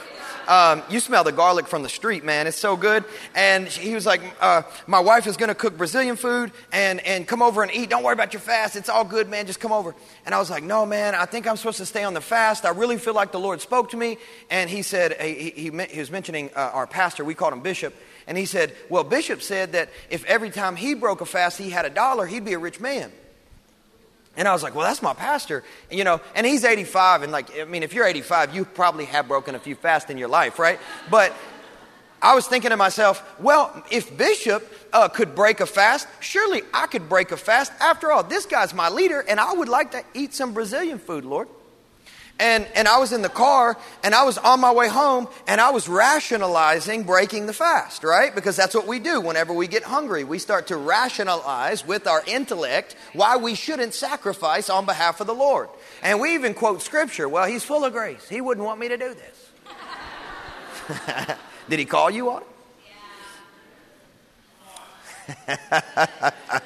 [0.49, 2.47] Um, you smell the garlic from the street, man.
[2.47, 3.05] It's so good.
[3.35, 7.27] And he was like, uh, My wife is going to cook Brazilian food and, and
[7.27, 7.91] come over and eat.
[7.91, 8.77] Don't worry about your fast.
[8.77, 9.47] It's all good, man.
[9.47, 9.95] Just come over.
[10.27, 12.65] And I was like, No, man, I think I'm supposed to stay on the fast.
[12.65, 14.19] I really feel like the Lord spoke to me.
[14.51, 17.25] And he said, He, he, he was mentioning uh, our pastor.
[17.25, 17.95] We called him Bishop.
[18.27, 21.71] And he said, Well, Bishop said that if every time he broke a fast he
[21.71, 23.13] had a dollar, he'd be a rich man.
[24.37, 25.63] And I was like, well, that's my pastor.
[25.91, 27.23] You know, and he's 85.
[27.23, 30.17] And, like, I mean, if you're 85, you probably have broken a few fasts in
[30.17, 30.81] your life, right?
[31.11, 31.35] But
[32.23, 36.87] I was thinking to myself, well, if Bishop uh, could break a fast, surely I
[36.87, 37.73] could break a fast.
[37.81, 41.25] After all, this guy's my leader, and I would like to eat some Brazilian food,
[41.25, 41.49] Lord.
[42.43, 45.61] And, and I was in the car and I was on my way home and
[45.61, 48.35] I was rationalizing breaking the fast, right?
[48.35, 50.25] Because that's what we do whenever we get hungry.
[50.25, 55.35] We start to rationalize with our intellect why we shouldn't sacrifice on behalf of the
[55.37, 55.69] Lord.
[56.03, 57.29] And we even quote scripture.
[57.29, 58.29] Well, he's full of grace.
[58.29, 59.51] He wouldn't want me to do this.
[61.69, 62.43] Did he call you on
[65.49, 66.63] it?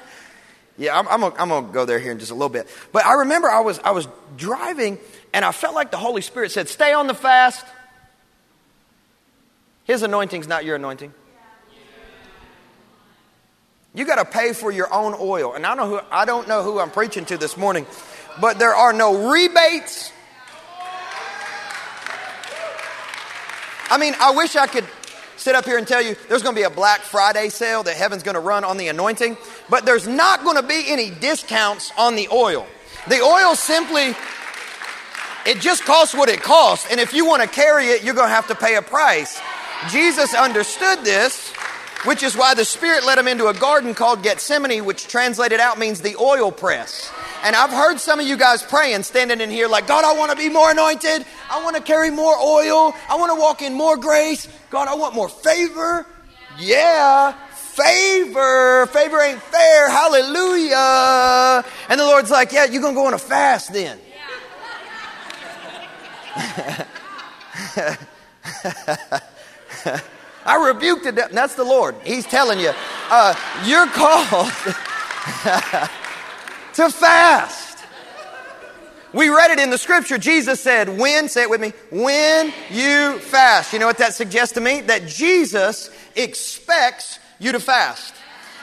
[0.79, 2.67] I'm, I'm going to go there here in just a little bit.
[2.91, 4.99] But I remember I was, I was driving
[5.33, 7.65] and I felt like the Holy Spirit said, Stay on the fast.
[9.85, 11.13] His anointing's not your anointing.
[13.93, 15.53] You got to pay for your own oil.
[15.53, 17.87] And I, know who, I don't know who I'm preaching to this morning,
[18.39, 20.11] but there are no rebates.
[23.89, 24.85] I mean, I wish I could
[25.37, 27.95] sit up here and tell you there's going to be a Black Friday sale that
[27.95, 29.37] heaven's going to run on the anointing,
[29.69, 32.67] but there's not going to be any discounts on the oil.
[33.07, 34.15] The oil simply
[35.47, 36.91] it just costs what it costs.
[36.91, 39.39] And if you want to carry it, you're going to have to pay a price.
[39.89, 41.53] Jesus understood this,
[42.03, 45.79] which is why the Spirit led him into a garden called Gethsemane, which translated out
[45.79, 47.09] means the oil press.
[47.43, 50.31] And I've heard some of you guys praying, standing in here like, God, I want
[50.31, 51.25] to be more anointed.
[51.49, 52.93] I want to carry more oil.
[53.09, 54.47] I want to walk in more grace.
[54.69, 56.05] God, I want more favor.
[56.59, 58.87] Yeah, favor.
[58.87, 59.89] Favor ain't fair.
[59.89, 61.63] Hallelujah.
[61.89, 63.99] And the Lord's like, Yeah, you're going to go on a fast then.
[70.45, 71.35] I rebuked the devil.
[71.35, 71.95] That's the Lord.
[72.03, 72.71] He's telling you,
[73.09, 74.51] uh, you're called
[76.77, 77.83] to fast.
[79.11, 80.19] We read it in the scripture.
[80.19, 83.73] Jesus said, when, say it with me, when you fast.
[83.73, 84.81] You know what that suggests to me?
[84.81, 88.13] That Jesus expects you to fast.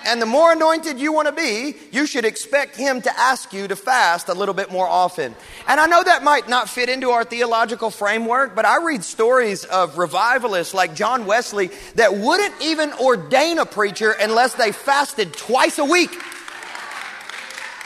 [0.06, 3.66] And the more anointed you want to be, you should expect Him to ask you
[3.66, 5.34] to fast a little bit more often.
[5.66, 9.64] And I know that might not fit into our theological framework, but I read stories
[9.64, 15.78] of revivalists like John Wesley that wouldn't even ordain a preacher unless they fasted twice
[15.78, 16.10] a week.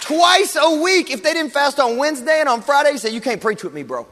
[0.09, 1.11] Twice a week.
[1.11, 3.75] If they didn't fast on Wednesday and on Friday, he said, You can't preach with
[3.75, 4.07] me, bro.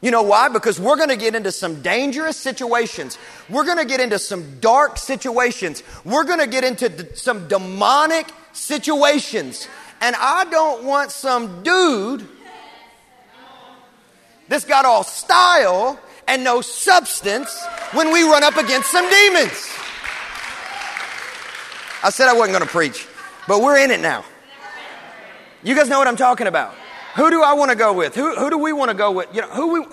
[0.00, 0.48] You know why?
[0.48, 3.18] Because we're going to get into some dangerous situations.
[3.48, 5.82] We're going to get into some dark situations.
[6.04, 9.66] We're going to get into d- some demonic situations.
[10.00, 12.24] And I don't want some dude
[14.46, 19.68] that's got all style and no substance when we run up against some demons.
[22.04, 23.08] I said I wasn't going to preach,
[23.48, 24.24] but we're in it now.
[25.64, 26.74] You guys know what I'm talking about.
[27.16, 28.14] Who do I want to go with?
[28.14, 29.34] Who, who do we want to go with?
[29.34, 29.86] You know, who we,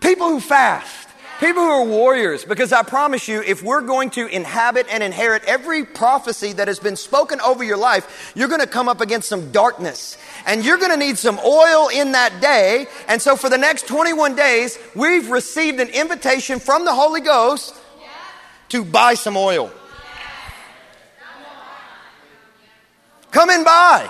[0.00, 1.08] people who fast.
[1.38, 5.42] People who are warriors, because I promise you, if we're going to inhabit and inherit
[5.44, 9.28] every prophecy that has been spoken over your life, you're going to come up against
[9.28, 10.16] some darkness.
[10.46, 12.86] And you're going to need some oil in that day.
[13.08, 17.74] And so for the next 21 days, we've received an invitation from the Holy Ghost
[18.68, 19.72] to buy some oil.
[23.32, 24.08] Come and buy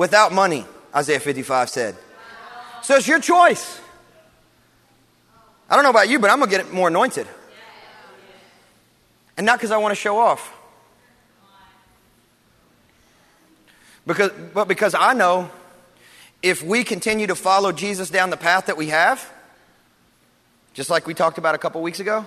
[0.00, 0.64] without money,
[0.96, 1.94] Isaiah 55 said.
[2.82, 3.78] So it's your choice.
[5.68, 7.28] I don't know about you, but I'm going to get more anointed.
[9.36, 10.56] And not because I want to show off.
[14.06, 15.50] Because, but because I know
[16.42, 19.30] if we continue to follow Jesus down the path that we have,
[20.72, 22.24] just like we talked about a couple weeks ago,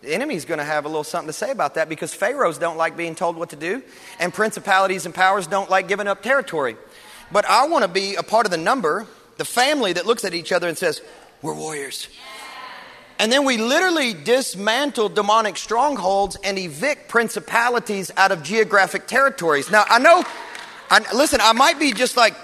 [0.00, 2.78] the enemy's going to have a little something to say about that because pharaohs don't
[2.78, 3.82] like being told what to do,
[4.18, 6.76] and principalities and powers don't like giving up territory.
[7.32, 10.34] But I want to be a part of the number, the family that looks at
[10.34, 11.00] each other and says,
[11.42, 12.08] We're warriors.
[13.18, 19.70] And then we literally dismantle demonic strongholds and evict principalities out of geographic territories.
[19.70, 20.24] Now, I know,
[20.90, 22.34] I, listen, I might be just like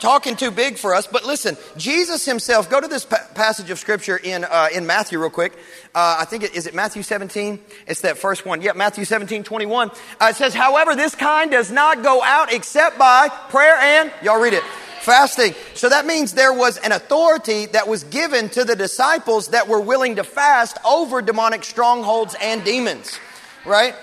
[0.00, 3.78] talking too big for us, but listen, Jesus himself, go to this pa- passage of
[3.78, 5.52] scripture in, uh, in Matthew real quick.
[5.94, 7.58] Uh, I think it, is it Matthew 17?
[7.86, 8.62] It's that first one.
[8.62, 9.90] Yeah, Matthew 17, 21.
[9.90, 14.40] Uh, it says, however, this kind does not go out except by prayer and, y'all
[14.40, 14.62] read it,
[15.00, 15.54] fasting.
[15.74, 19.80] So that means there was an authority that was given to the disciples that were
[19.80, 23.18] willing to fast over demonic strongholds and demons,
[23.64, 23.94] right?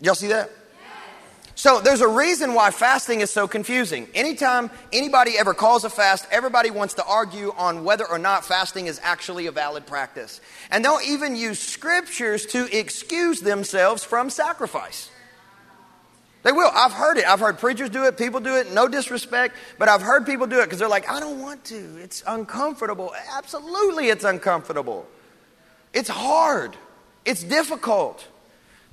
[0.00, 0.50] Y'all see that?
[1.58, 4.06] So there's a reason why fasting is so confusing.
[4.14, 8.86] Anytime anybody ever calls a fast, everybody wants to argue on whether or not fasting
[8.86, 10.40] is actually a valid practice.
[10.70, 15.10] And they'll even use scriptures to excuse themselves from sacrifice.
[16.44, 16.70] They will.
[16.72, 17.26] I've heard it.
[17.26, 20.60] I've heard preachers do it, people do it, no disrespect, but I've heard people do
[20.60, 21.96] it because they're like, I don't want to.
[22.00, 23.12] It's uncomfortable.
[23.32, 25.08] Absolutely, it's uncomfortable.
[25.92, 26.76] It's hard,
[27.24, 28.24] it's difficult.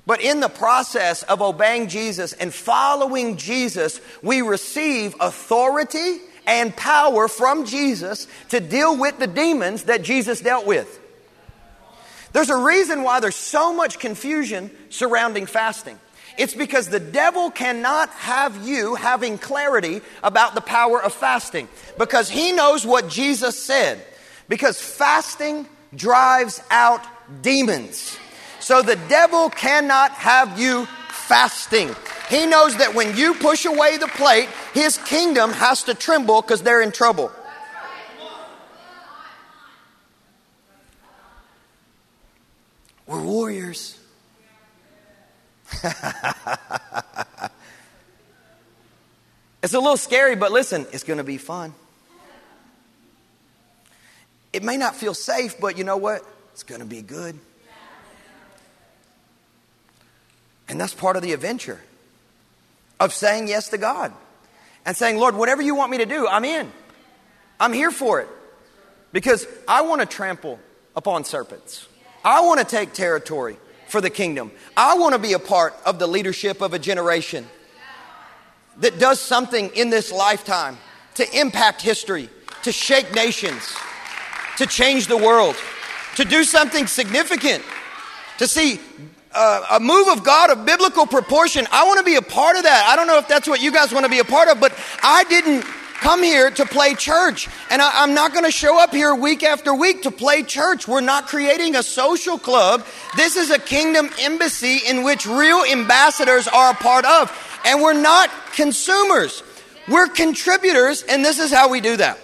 [0.06, 7.26] But in the process of obeying Jesus and following Jesus, we receive authority and power
[7.26, 11.00] from Jesus to deal with the demons that Jesus dealt with.
[12.32, 15.98] There's a reason why there's so much confusion surrounding fasting.
[16.38, 21.66] It's because the devil cannot have you having clarity about the power of fasting
[21.98, 24.04] because he knows what Jesus said.
[24.48, 27.02] Because fasting drives out
[27.42, 28.18] demons.
[28.66, 31.94] So the devil cannot have you fasting.
[32.28, 36.62] He knows that when you push away the plate, his kingdom has to tremble because
[36.62, 37.30] they're in trouble.
[43.06, 44.00] We're warriors.
[45.84, 45.94] it's
[49.74, 51.72] a little scary, but listen, it's going to be fun.
[54.52, 56.24] It may not feel safe, but you know what?
[56.52, 57.38] It's going to be good.
[60.68, 61.80] And that's part of the adventure
[62.98, 64.12] of saying yes to God
[64.84, 66.70] and saying, Lord, whatever you want me to do, I'm in.
[67.60, 68.28] I'm here for it.
[69.12, 70.58] Because I want to trample
[70.94, 71.86] upon serpents.
[72.24, 73.56] I want to take territory
[73.88, 74.50] for the kingdom.
[74.76, 77.46] I want to be a part of the leadership of a generation
[78.78, 80.76] that does something in this lifetime
[81.14, 82.28] to impact history,
[82.62, 83.74] to shake nations,
[84.58, 85.56] to change the world,
[86.16, 87.62] to do something significant,
[88.38, 88.80] to see
[89.36, 91.66] uh, a move of God of biblical proportion.
[91.70, 92.88] I want to be a part of that.
[92.88, 94.72] I don't know if that's what you guys want to be a part of, but
[95.02, 95.62] I didn't
[96.00, 97.48] come here to play church.
[97.70, 100.88] And I, am not going to show up here week after week to play church.
[100.88, 102.86] We're not creating a social club.
[103.16, 107.60] This is a kingdom embassy in which real ambassadors are a part of.
[107.64, 109.42] And we're not consumers,
[109.88, 112.18] we're contributors, and this is how we do that.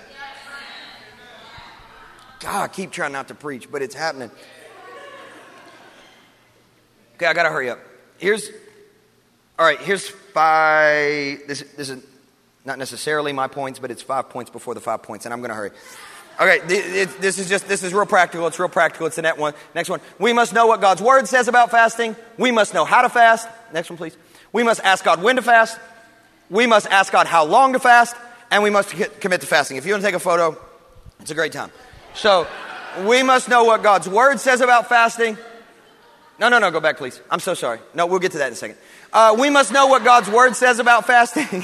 [2.40, 4.30] God, I keep trying not to preach, but it's happening.
[7.22, 7.78] Okay, I got to hurry up.
[8.18, 8.50] Here's,
[9.56, 11.38] all right, here's five.
[11.46, 12.04] This, this is
[12.64, 15.54] not necessarily my points, but it's five points before the five points, and I'm to
[15.54, 15.70] hurry.
[16.40, 18.44] Okay, this is just, this is real practical.
[18.48, 19.06] It's real practical.
[19.06, 19.54] It's the next one.
[19.72, 20.00] Next one.
[20.18, 22.16] We must know what God's word says about fasting.
[22.38, 23.48] We must know how to fast.
[23.72, 24.16] Next one, please.
[24.52, 25.78] We must ask God when to fast.
[26.50, 28.16] We must ask God how long to fast.
[28.50, 29.76] And we must commit to fasting.
[29.76, 30.60] If you want to take a photo,
[31.20, 31.70] it's a great time.
[32.14, 32.48] So,
[33.04, 35.38] we must know what God's word says about fasting.
[36.42, 37.20] No, no, no, go back, please.
[37.30, 37.78] I'm so sorry.
[37.94, 38.76] No, we'll get to that in a second.
[39.12, 41.62] Uh, we must know what God's word says about fasting.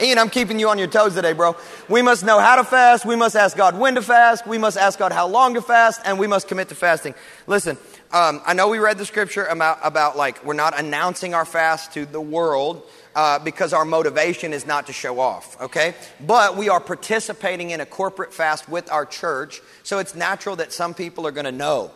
[0.00, 1.54] Ian, I'm keeping you on your toes today, bro.
[1.88, 3.06] We must know how to fast.
[3.06, 4.48] We must ask God when to fast.
[4.48, 6.00] We must ask God how long to fast.
[6.04, 7.14] And we must commit to fasting.
[7.46, 7.78] Listen,
[8.10, 11.92] um, I know we read the scripture about, about like we're not announcing our fast
[11.92, 12.82] to the world.
[13.14, 15.94] Uh, because our motivation is not to show off, okay?
[16.18, 20.72] But we are participating in a corporate fast with our church, so it's natural that
[20.72, 21.90] some people are going to know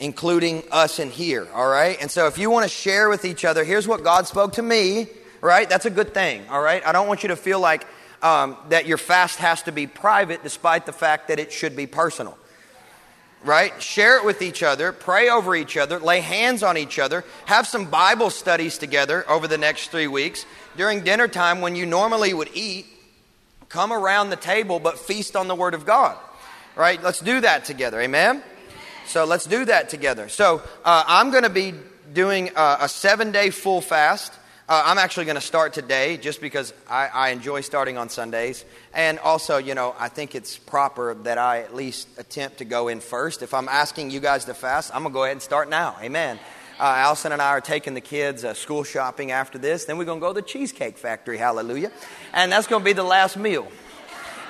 [0.00, 1.98] including us in here, all right?
[2.00, 4.62] And so if you want to share with each other, here's what God spoke to
[4.62, 5.06] me,
[5.42, 5.68] right?
[5.68, 6.84] That's a good thing, all right?
[6.84, 7.86] I don't want you to feel like
[8.22, 11.86] um, that your fast has to be private despite the fact that it should be
[11.86, 12.36] personal.
[13.42, 13.80] Right?
[13.82, 17.66] Share it with each other, pray over each other, lay hands on each other, have
[17.66, 20.44] some Bible studies together over the next three weeks.
[20.76, 22.84] During dinner time, when you normally would eat,
[23.70, 26.18] come around the table but feast on the Word of God.
[26.76, 27.02] Right?
[27.02, 27.98] Let's do that together.
[28.02, 28.42] Amen?
[29.10, 30.28] So let's do that together.
[30.28, 31.74] So uh, I'm going to be
[32.14, 34.32] doing uh, a seven day full fast.
[34.68, 38.64] Uh, I'm actually going to start today just because I, I, enjoy starting on Sundays.
[38.94, 42.86] And also, you know, I think it's proper that I at least attempt to go
[42.86, 43.42] in first.
[43.42, 45.96] If I'm asking you guys to fast, I'm going to go ahead and start now.
[46.00, 46.38] Amen.
[46.78, 49.86] Uh, Allison and I are taking the kids uh, school shopping after this.
[49.86, 51.36] Then we're going to go to the Cheesecake Factory.
[51.36, 51.90] Hallelujah.
[52.32, 53.66] And that's going to be the last meal.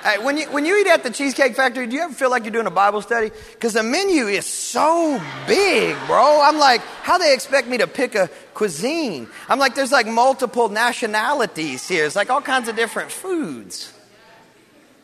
[0.03, 2.43] Hey, when, you, when you eat at the Cheesecake Factory, do you ever feel like
[2.43, 3.29] you're doing a Bible study?
[3.51, 6.41] Because the menu is so big, bro.
[6.41, 9.27] I'm like, how they expect me to pick a cuisine?
[9.47, 12.05] I'm like, there's like multiple nationalities here.
[12.05, 13.93] It's like all kinds of different foods.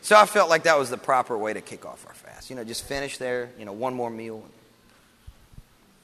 [0.02, 2.50] So I felt like that was the proper way to kick off our fast.
[2.50, 4.44] You know, just finish there, you know, one more meal.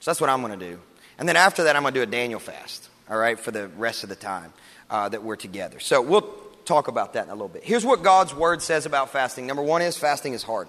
[0.00, 0.78] So that's what I'm going to do.
[1.18, 3.66] And then after that, I'm going to do a Daniel fast, all right, for the
[3.68, 4.52] rest of the time
[4.90, 5.80] uh, that we're together.
[5.80, 7.64] So we'll talk about that in a little bit.
[7.64, 9.46] Here's what God's word says about fasting.
[9.46, 10.68] Number one is fasting is hard.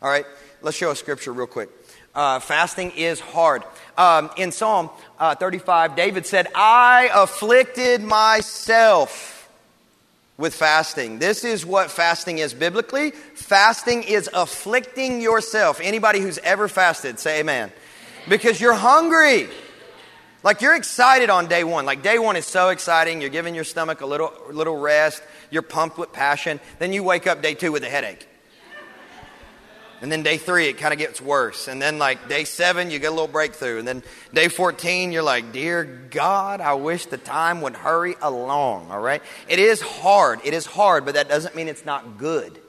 [0.00, 0.26] All right,
[0.62, 1.70] let's show a scripture real quick.
[2.14, 3.62] Uh, fasting is hard.
[3.96, 9.48] Um, in Psalm uh, 35, David said, I afflicted myself
[10.36, 11.18] with fasting.
[11.18, 13.12] This is what fasting is biblically.
[13.12, 15.80] Fasting is afflicting yourself.
[15.80, 17.72] Anybody who's ever fasted, say amen.
[18.28, 19.48] Because you're hungry.
[20.42, 21.86] Like you're excited on day one.
[21.86, 23.20] Like day one is so exciting.
[23.20, 25.22] You're giving your stomach a little, little rest.
[25.50, 26.58] You're pumped with passion.
[26.78, 28.28] Then you wake up day two with a headache.
[30.00, 31.68] And then day three, it kind of gets worse.
[31.68, 33.78] And then like day seven, you get a little breakthrough.
[33.78, 34.02] And then
[34.34, 38.90] day 14, you're like, Dear God, I wish the time would hurry along.
[38.90, 39.22] All right.
[39.48, 40.40] It is hard.
[40.42, 42.60] It is hard, but that doesn't mean it's not good.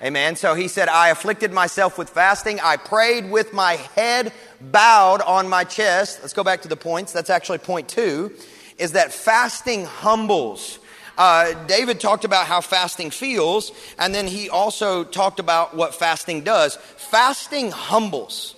[0.00, 0.36] Amen.
[0.36, 2.60] So he said, I afflicted myself with fasting.
[2.60, 6.20] I prayed with my head bowed on my chest.
[6.20, 7.12] Let's go back to the points.
[7.12, 8.32] That's actually point two,
[8.78, 10.78] is that fasting humbles.
[11.16, 16.42] Uh, David talked about how fasting feels, and then he also talked about what fasting
[16.44, 16.76] does.
[16.76, 18.54] Fasting humbles.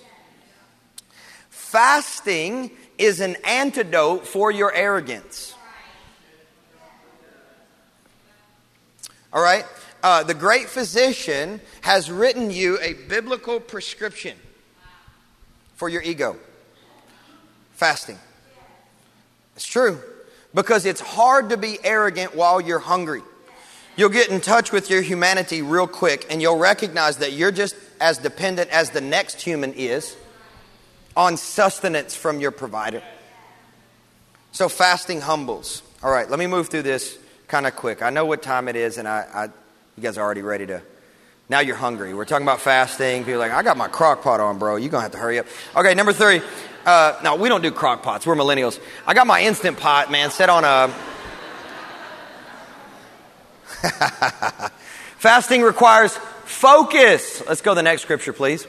[1.49, 5.55] Fasting is an antidote for your arrogance.
[9.32, 9.64] All right?
[10.03, 14.36] Uh, the great physician has written you a biblical prescription
[15.74, 16.36] for your ego
[17.80, 18.18] fasting.
[19.57, 19.98] It's true
[20.53, 23.22] because it's hard to be arrogant while you're hungry.
[23.96, 27.74] You'll get in touch with your humanity real quick and you'll recognize that you're just
[27.98, 30.14] as dependent as the next human is
[31.16, 33.03] on sustenance from your provider.
[34.53, 35.82] So fasting humbles.
[36.03, 38.03] All right, let me move through this kind of quick.
[38.03, 39.48] I know what time it is, and I, I,
[40.01, 40.80] you guys are already ready to.
[41.51, 42.14] Now you're hungry.
[42.14, 43.24] We're talking about fasting.
[43.24, 44.76] People are like, I got my crock pot on, bro.
[44.76, 45.44] You're going to have to hurry up.
[45.76, 46.40] Okay, number three.
[46.86, 48.26] Uh, we don't do crock pots.
[48.26, 48.80] We're millennials.
[49.07, 50.88] I got my instant pot, man, set on a.
[55.18, 57.42] fasting requires focus.
[57.46, 58.66] Let's go to the next scripture, please.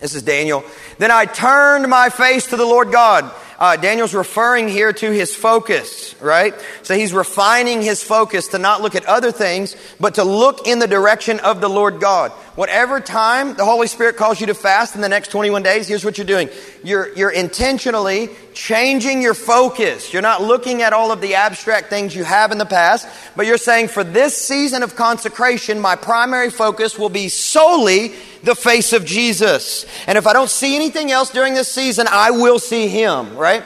[0.00, 0.62] This is Daniel.
[0.98, 3.32] Then I turned my face to the Lord God.
[3.60, 6.54] Uh, Daniel's referring here to his focus, right?
[6.82, 10.78] So he's refining his focus to not look at other things, but to look in
[10.78, 12.32] the direction of the Lord God.
[12.60, 16.04] Whatever time the Holy Spirit calls you to fast in the next 21 days, here's
[16.04, 16.50] what you're doing.
[16.84, 20.12] You're, you're intentionally changing your focus.
[20.12, 23.46] You're not looking at all of the abstract things you have in the past, but
[23.46, 28.08] you're saying, for this season of consecration, my primary focus will be solely
[28.42, 29.86] the face of Jesus.
[30.06, 33.64] And if I don't see anything else during this season, I will see Him, right?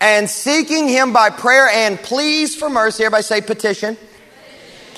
[0.00, 3.02] And seeking Him by prayer and pleas for mercy.
[3.02, 3.96] Everybody say petition.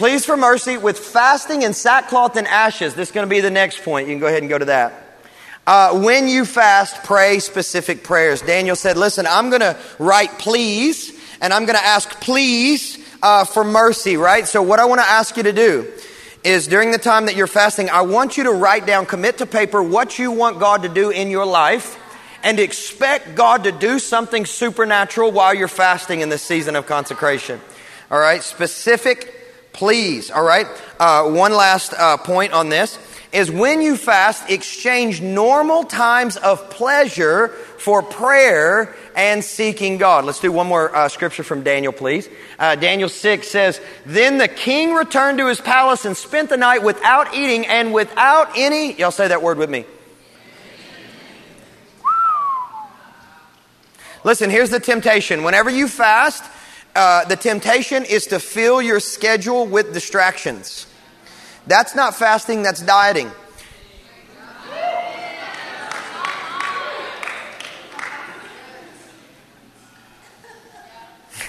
[0.00, 2.94] Pleas for mercy with fasting and sackcloth and ashes.
[2.94, 4.08] This is going to be the next point.
[4.08, 4.94] You can go ahead and go to that.
[5.66, 8.40] Uh, when you fast, pray specific prayers.
[8.40, 13.44] Daniel said, Listen, I'm going to write pleas, and I'm going to ask pleas uh,
[13.44, 14.46] for mercy, right?
[14.46, 15.92] So, what I want to ask you to do
[16.42, 19.44] is during the time that you're fasting, I want you to write down, commit to
[19.44, 21.98] paper what you want God to do in your life
[22.42, 27.60] and expect God to do something supernatural while you're fasting in this season of consecration.
[28.10, 29.39] All right, specific,
[29.72, 30.30] please.
[30.30, 30.66] All right,
[30.98, 32.98] uh, one last uh, point on this
[33.32, 40.24] is when you fast, exchange normal times of pleasure for prayer and seeking God.
[40.24, 42.28] Let's do one more uh, scripture from Daniel, please.
[42.58, 46.82] Uh, Daniel 6 says, Then the king returned to his palace and spent the night
[46.82, 49.84] without eating and without any, y'all say that word with me.
[54.22, 55.44] Listen, here's the temptation.
[55.44, 56.44] Whenever you fast,
[56.94, 60.86] uh, the temptation is to fill your schedule with distractions.
[61.66, 63.30] That's not fasting, that's dieting.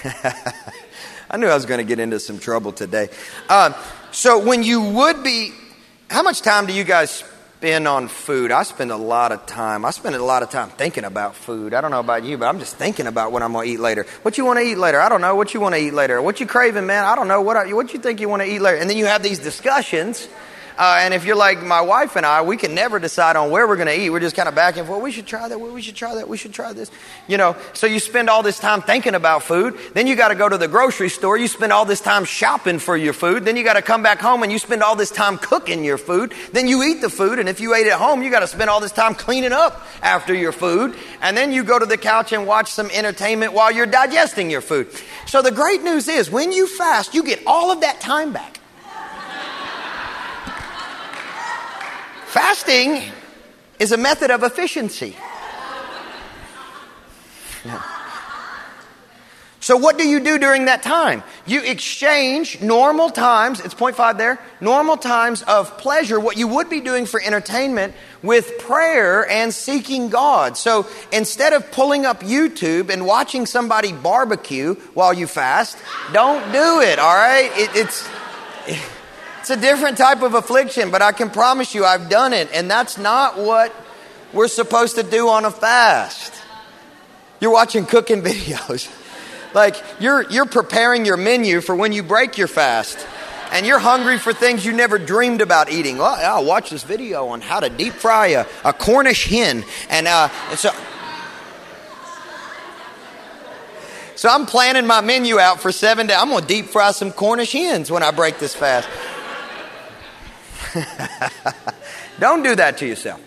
[1.30, 3.08] I knew I was going to get into some trouble today.
[3.48, 3.72] Uh,
[4.10, 5.52] so, when you would be,
[6.10, 7.24] how much time do you guys
[7.62, 8.50] spend on food?
[8.50, 9.84] I spend a lot of time.
[9.84, 11.74] I spend a lot of time thinking about food.
[11.74, 13.78] I don't know about you, but I'm just thinking about what I'm going to eat
[13.78, 14.04] later.
[14.22, 15.00] What you want to eat later?
[15.00, 15.36] I don't know.
[15.36, 16.20] What you want to eat later?
[16.20, 17.04] What you craving, man?
[17.04, 17.40] I don't know.
[17.40, 18.78] What, you what you think you want to eat later?
[18.78, 20.26] And then you have these discussions
[20.78, 23.66] uh, and if you're like my wife and I, we can never decide on where
[23.68, 24.10] we're going to eat.
[24.10, 25.02] We're just kind of back and forth.
[25.02, 25.60] We should try that.
[25.60, 26.28] We should try that.
[26.28, 26.90] We should try this.
[27.28, 29.78] You know, so you spend all this time thinking about food.
[29.94, 31.36] Then you got to go to the grocery store.
[31.36, 33.44] You spend all this time shopping for your food.
[33.44, 35.98] Then you got to come back home and you spend all this time cooking your
[35.98, 36.32] food.
[36.52, 37.38] Then you eat the food.
[37.38, 39.86] And if you ate at home, you got to spend all this time cleaning up
[40.02, 40.94] after your food.
[41.20, 44.62] And then you go to the couch and watch some entertainment while you're digesting your
[44.62, 44.88] food.
[45.26, 48.61] So the great news is when you fast, you get all of that time back.
[52.32, 53.12] Fasting
[53.78, 55.14] is a method of efficiency.
[57.62, 57.82] Yeah.
[59.60, 61.22] So, what do you do during that time?
[61.44, 66.70] You exchange normal times, it's point five there, normal times of pleasure, what you would
[66.70, 70.56] be doing for entertainment, with prayer and seeking God.
[70.56, 75.76] So, instead of pulling up YouTube and watching somebody barbecue while you fast,
[76.14, 77.50] don't do it, all right?
[77.56, 78.08] It, it's.
[78.66, 78.82] It,
[79.42, 82.70] it's a different type of affliction, but I can promise you I've done it, and
[82.70, 83.74] that's not what
[84.32, 86.32] we're supposed to do on a fast.
[87.40, 88.88] You're watching cooking videos.
[89.52, 93.04] Like you're you're preparing your menu for when you break your fast.
[93.50, 95.98] And you're hungry for things you never dreamed about eating.
[95.98, 99.64] Well, I'll watch this video on how to deep fry a, a Cornish hen.
[99.90, 100.70] And, uh, and so
[104.22, 106.16] So I'm planning my menu out for seven days.
[106.16, 108.88] I'm going to deep fry some Cornish hens when I break this fast.
[112.20, 113.20] Don't do that to yourself.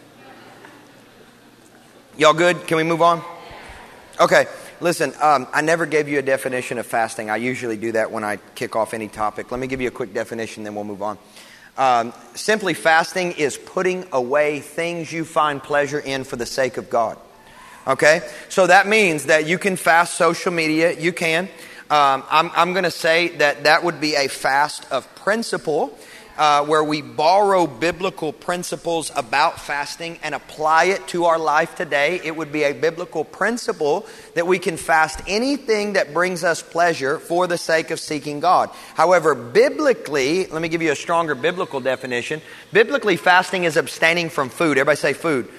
[2.18, 2.66] Y'all good?
[2.68, 3.22] Can we move on?
[4.20, 4.46] Okay,
[4.80, 7.30] listen, um, I never gave you a definition of fasting.
[7.30, 9.52] I usually do that when I kick off any topic.
[9.52, 11.18] Let me give you a quick definition, then we'll move on.
[11.78, 16.90] Um, simply, fasting is putting away things you find pleasure in for the sake of
[16.90, 17.18] God.
[17.86, 18.22] Okay?
[18.50, 20.98] So that means that you can fast social media.
[20.98, 21.50] You can.
[21.90, 25.98] Um, I'm, I'm going to say that that would be a fast of principle
[26.38, 32.20] uh, where we borrow biblical principles about fasting and apply it to our life today.
[32.24, 37.20] It would be a biblical principle that we can fast anything that brings us pleasure
[37.20, 38.70] for the sake of seeking God.
[38.96, 42.42] However, biblically, let me give you a stronger biblical definition.
[42.74, 44.78] Biblically, fasting is abstaining from food.
[44.78, 45.50] Everybody say food.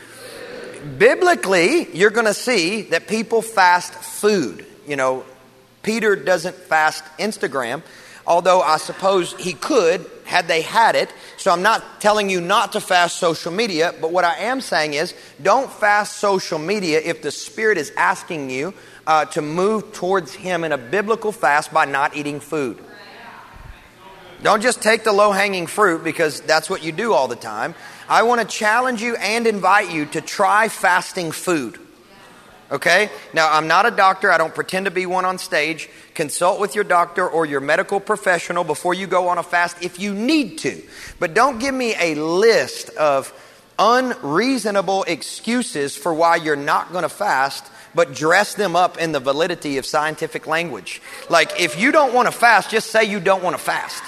[0.99, 4.66] Biblically, you're going to see that people fast food.
[4.87, 5.24] You know,
[5.83, 7.83] Peter doesn't fast Instagram
[8.27, 11.12] although I suppose he could had they had it.
[11.37, 14.95] So I'm not telling you not to fast social media, but what I am saying
[14.95, 18.74] is don't fast social media if the Spirit is asking you
[19.07, 22.83] uh, to move towards Him in a biblical fast by not eating food.
[24.43, 27.74] Don't just take the low hanging fruit because that's what you do all the time.
[28.09, 31.81] I want to challenge you and invite you to try fasting food.
[32.71, 33.11] Okay?
[33.33, 34.31] Now, I'm not a doctor.
[34.31, 35.89] I don't pretend to be one on stage.
[36.14, 40.01] Consult with your doctor or your medical professional before you go on a fast if
[40.01, 40.83] you need to.
[41.19, 43.33] But don't give me a list of
[43.79, 49.19] unreasonable excuses for why you're not going to fast but dress them up in the
[49.19, 51.01] validity of scientific language.
[51.31, 54.05] Like, if you don't want to fast, just say you don't want to fast.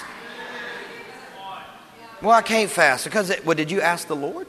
[2.21, 4.45] Well, I can't fast because, it, well, did you ask the Lord?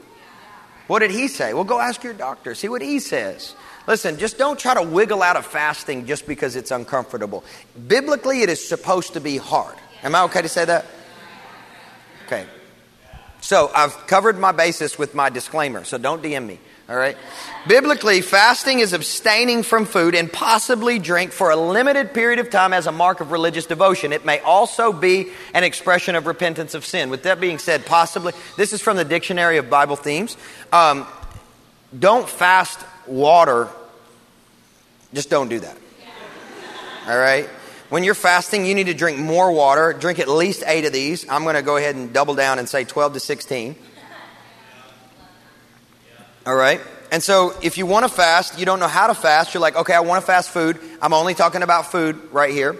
[0.87, 1.53] What did He say?
[1.53, 3.55] Well, go ask your doctor, see what He says.
[3.87, 7.43] Listen, just don't try to wiggle out of fasting just because it's uncomfortable.
[7.87, 9.75] Biblically, it is supposed to be hard.
[10.03, 10.85] Am I okay to say that?
[12.25, 12.45] Okay.
[13.41, 16.59] So I've covered my basis with my disclaimer, so don't DM me.
[16.87, 17.15] All right?
[17.67, 22.73] Biblically, fasting is abstaining from food and possibly drink for a limited period of time
[22.73, 24.11] as a mark of religious devotion.
[24.11, 27.09] It may also be an expression of repentance of sin.
[27.09, 30.35] With that being said, possibly, this is from the Dictionary of Bible Themes.
[30.73, 31.07] Um,
[31.97, 32.79] don't fast
[33.11, 33.67] water,
[35.13, 35.77] just don't do that.
[37.07, 37.45] All right?
[37.89, 39.91] When you're fasting, you need to drink more water.
[39.91, 41.27] Drink at least eight of these.
[41.27, 43.75] I'm going to go ahead and double down and say 12 to 16.
[46.45, 46.79] All right?
[47.11, 49.75] And so if you want to fast, you don't know how to fast, you're like,
[49.75, 50.79] okay, I want to fast food.
[51.01, 52.77] I'm only talking about food right here.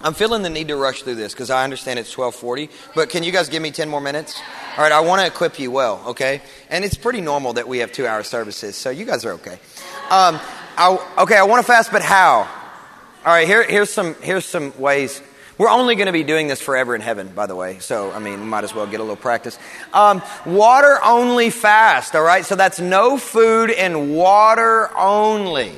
[0.00, 3.22] I'm feeling the need to rush through this because I understand it's 1240, but can
[3.22, 4.40] you guys give me 10 more minutes?
[4.76, 6.42] All right, I want to equip you well, okay?
[6.68, 9.58] And it's pretty normal that we have two hour services, so you guys are okay.
[10.10, 10.38] Um,
[10.76, 12.48] I, okay, I want to fast, but how?
[13.24, 15.22] All right, here, here's, some, here's some ways
[15.58, 17.78] we're only going to be doing this forever in heaven, by the way.
[17.78, 19.58] So, I mean, we might as well get a little practice.
[19.94, 22.44] Um, water only fast, all right?
[22.44, 25.72] So that's no food and water only.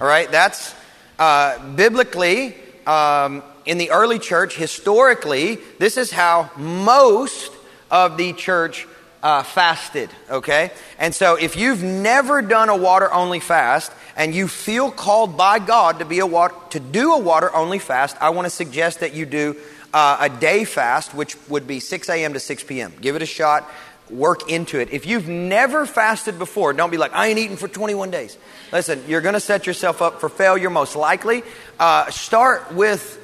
[0.00, 0.30] All right?
[0.30, 0.72] That's
[1.18, 2.54] uh, biblically,
[2.86, 7.52] um, in the early church, historically, this is how most
[7.90, 8.86] of the church
[9.22, 10.70] uh, fasted, okay?
[10.98, 15.58] And so if you've never done a water only fast and you feel called by
[15.58, 19.00] God to be a water, to do a water only fast, I want to suggest
[19.00, 19.56] that you do
[19.94, 22.34] uh, a day fast, which would be 6 a.m.
[22.34, 22.92] to 6 p.m.
[23.00, 23.68] Give it a shot.
[24.10, 24.92] Work into it.
[24.92, 28.36] If you've never fasted before, don't be like, I ain't eating for 21 days.
[28.72, 31.42] Listen, you're going to set yourself up for failure most likely.
[31.78, 33.20] Uh, start with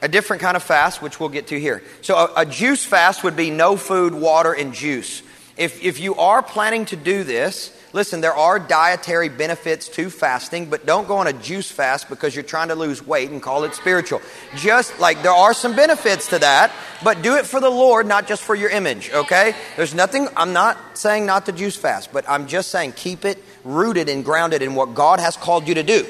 [0.00, 1.82] a different kind of fast, which we'll get to here.
[2.00, 5.22] So, a, a juice fast would be no food, water, and juice.
[5.56, 10.70] If, if you are planning to do this, listen, there are dietary benefits to fasting,
[10.70, 13.64] but don't go on a juice fast because you're trying to lose weight and call
[13.64, 14.20] it spiritual.
[14.56, 16.72] Just like there are some benefits to that,
[17.04, 19.54] but do it for the Lord, not just for your image, okay?
[19.76, 23.42] There's nothing, I'm not saying not to juice fast, but I'm just saying keep it
[23.64, 26.06] rooted and grounded in what God has called you to do,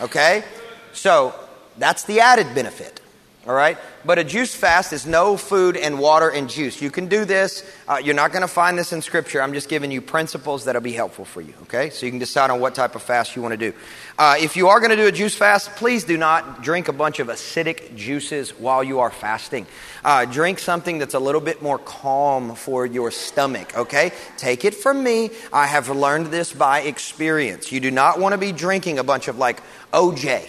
[0.00, 0.44] okay?
[0.92, 1.34] So
[1.78, 2.99] that's the added benefit.
[3.50, 3.78] All right?
[4.04, 6.80] But a juice fast is no food and water and juice.
[6.80, 7.68] You can do this.
[7.88, 9.42] Uh, you're not going to find this in Scripture.
[9.42, 11.52] I'm just giving you principles that'll be helpful for you.
[11.62, 11.90] Okay?
[11.90, 13.76] So you can decide on what type of fast you want to do.
[14.16, 16.92] Uh, if you are going to do a juice fast, please do not drink a
[16.92, 19.66] bunch of acidic juices while you are fasting.
[20.04, 23.76] Uh, drink something that's a little bit more calm for your stomach.
[23.76, 24.12] Okay?
[24.36, 25.30] Take it from me.
[25.52, 27.72] I have learned this by experience.
[27.72, 29.60] You do not want to be drinking a bunch of like
[29.92, 30.46] OJ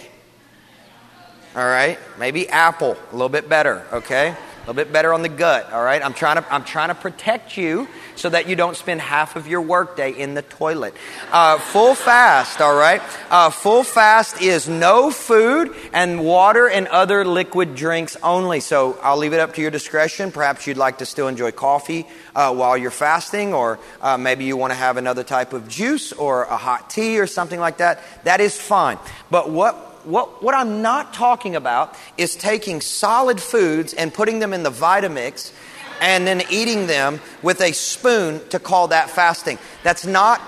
[1.54, 1.98] all right?
[2.18, 4.28] Maybe apple, a little bit better, okay?
[4.28, 6.00] A little bit better on the gut, all right?
[6.04, 9.48] I'm trying to, I'm trying to protect you so that you don't spend half of
[9.48, 10.94] your workday in the toilet.
[11.32, 13.02] Uh, full fast, all right?
[13.28, 18.60] Uh, full fast is no food and water and other liquid drinks only.
[18.60, 20.30] So I'll leave it up to your discretion.
[20.30, 24.56] Perhaps you'd like to still enjoy coffee uh, while you're fasting, or uh, maybe you
[24.56, 28.00] want to have another type of juice or a hot tea or something like that.
[28.24, 28.98] That is fine.
[29.28, 34.52] But what what, what I'm not talking about is taking solid foods and putting them
[34.52, 35.52] in the Vitamix
[36.00, 39.58] and then eating them with a spoon to call that fasting.
[39.82, 40.40] That's not,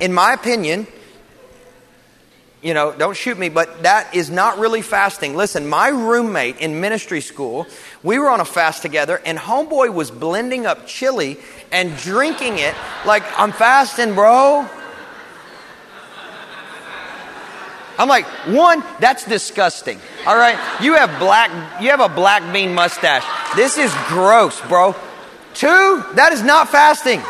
[0.00, 0.86] in my opinion,
[2.62, 5.34] you know, don't shoot me, but that is not really fasting.
[5.34, 7.66] Listen, my roommate in ministry school,
[8.04, 11.38] we were on a fast together, and Homeboy was blending up chili
[11.72, 14.68] and drinking it like, I'm fasting, bro.
[17.98, 20.00] I'm like, one, that's disgusting.
[20.26, 23.24] All right, you have black, you have a black bean mustache.
[23.54, 24.94] This is gross, bro.
[25.54, 27.22] Two, that is not fasting.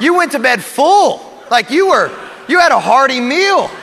[0.00, 1.20] You went to bed full,
[1.50, 2.10] like you were,
[2.48, 3.70] you had a hearty meal.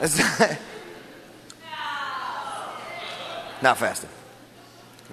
[3.62, 4.08] not fasting.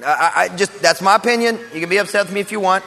[0.06, 1.60] I, I, just that's my opinion.
[1.74, 2.84] You can be upset with me if you want,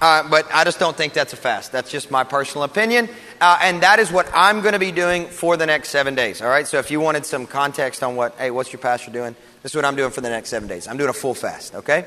[0.00, 1.72] uh, but I just don't think that's a fast.
[1.72, 3.08] That's just my personal opinion
[3.40, 6.42] Uh, and that is what I'm going to be doing for the next seven days.
[6.42, 6.66] All right.
[6.66, 9.34] So if you wanted some context on what, hey, what's your pastor doing?
[9.62, 10.86] This is what I'm doing for the next seven days.
[10.86, 11.74] I'm doing a full fast.
[11.74, 12.04] Okay.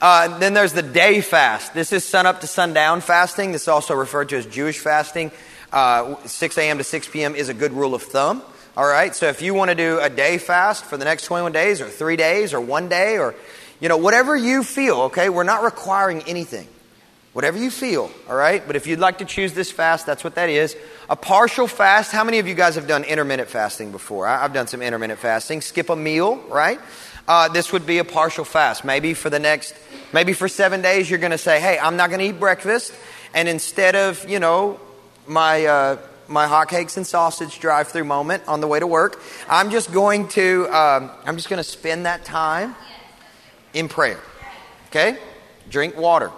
[0.00, 1.74] Uh, then there's the day fast.
[1.74, 3.52] This is sun up to sundown fasting.
[3.52, 5.30] This is also referred to as Jewish fasting.
[5.72, 6.78] Uh, 6 a.m.
[6.78, 7.36] to 6 p.m.
[7.36, 8.42] is a good rule of thumb.
[8.76, 9.14] All right.
[9.14, 11.88] So if you want to do a day fast for the next 21 days, or
[11.88, 13.36] three days, or one day, or
[13.78, 15.02] you know whatever you feel.
[15.02, 15.28] Okay.
[15.28, 16.66] We're not requiring anything.
[17.34, 18.64] Whatever you feel, all right?
[18.64, 20.76] But if you'd like to choose this fast, that's what that is.
[21.10, 22.12] A partial fast.
[22.12, 24.28] How many of you guys have done intermittent fasting before?
[24.28, 25.60] I've done some intermittent fasting.
[25.60, 26.78] Skip a meal, right?
[27.26, 28.84] Uh, this would be a partial fast.
[28.84, 29.74] Maybe for the next,
[30.12, 32.94] maybe for seven days, you're going to say, hey, I'm not going to eat breakfast.
[33.34, 34.78] And instead of, you know,
[35.26, 39.72] my, uh, my hotcakes and sausage drive through moment on the way to work, I'm
[39.72, 42.76] just going to, um, I'm just going to spend that time
[43.72, 44.20] in prayer.
[44.86, 45.18] Okay?
[45.68, 46.30] Drink water.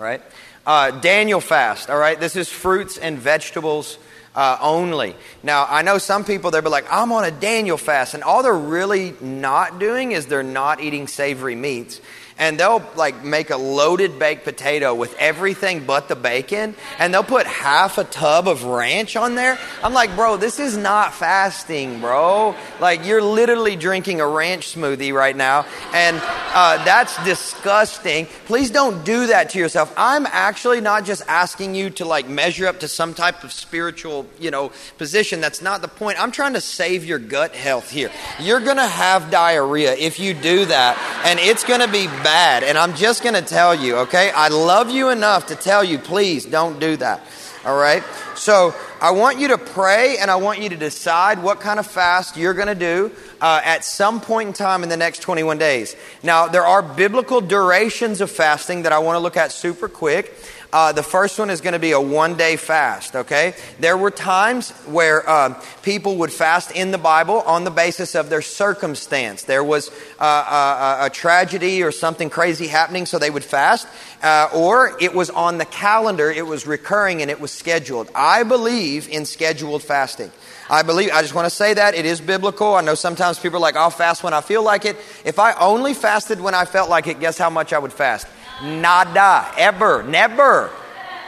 [0.00, 0.22] All right?
[0.64, 2.18] Uh, Daniel fast, all right?
[2.18, 3.98] This is fruits and vegetables
[4.34, 5.14] uh, only.
[5.42, 8.14] Now, I know some people, they'll be like, I'm on a Daniel fast.
[8.14, 12.00] And all they're really not doing is they're not eating savory meats
[12.40, 17.22] and they'll like make a loaded baked potato with everything but the bacon and they'll
[17.22, 19.58] put half a tub of ranch on there.
[19.84, 22.56] I'm like, bro, this is not fasting, bro.
[22.80, 28.26] Like you're literally drinking a ranch smoothie right now and uh, that's disgusting.
[28.46, 29.92] Please don't do that to yourself.
[29.96, 34.26] I'm actually not just asking you to like measure up to some type of spiritual,
[34.40, 35.42] you know, position.
[35.42, 36.20] That's not the point.
[36.20, 38.10] I'm trying to save your gut health here.
[38.40, 42.29] You're going to have diarrhea if you do that and it's going to be bad
[42.30, 42.62] bad.
[42.62, 44.30] And I'm just going to tell you, okay?
[44.30, 47.26] I love you enough to tell you, please don't do that.
[47.64, 48.04] All right?
[48.36, 51.88] So I want you to pray and I want you to decide what kind of
[51.88, 53.10] fast you're going to do
[53.40, 55.96] uh, at some point in time in the next 21 days.
[56.22, 60.32] Now, there are biblical durations of fasting that I want to look at super quick.
[60.72, 63.54] Uh, the first one is going to be a one day fast, okay?
[63.80, 68.30] There were times where uh, people would fast in the Bible on the basis of
[68.30, 69.42] their circumstance.
[69.42, 73.42] There was uh, a, uh, uh, a, tragedy or something crazy happening, so they would
[73.42, 73.88] fast.
[74.22, 78.08] Uh, or it was on the calendar, it was recurring and it was scheduled.
[78.14, 80.30] I believe in scheduled fasting.
[80.68, 82.76] I believe, I just want to say that it is biblical.
[82.76, 84.96] I know sometimes people are like, I'll fast when I feel like it.
[85.24, 88.28] If I only fasted when I felt like it, guess how much I would fast?
[88.62, 89.52] Nada.
[89.56, 90.02] Ever.
[90.02, 90.70] Never.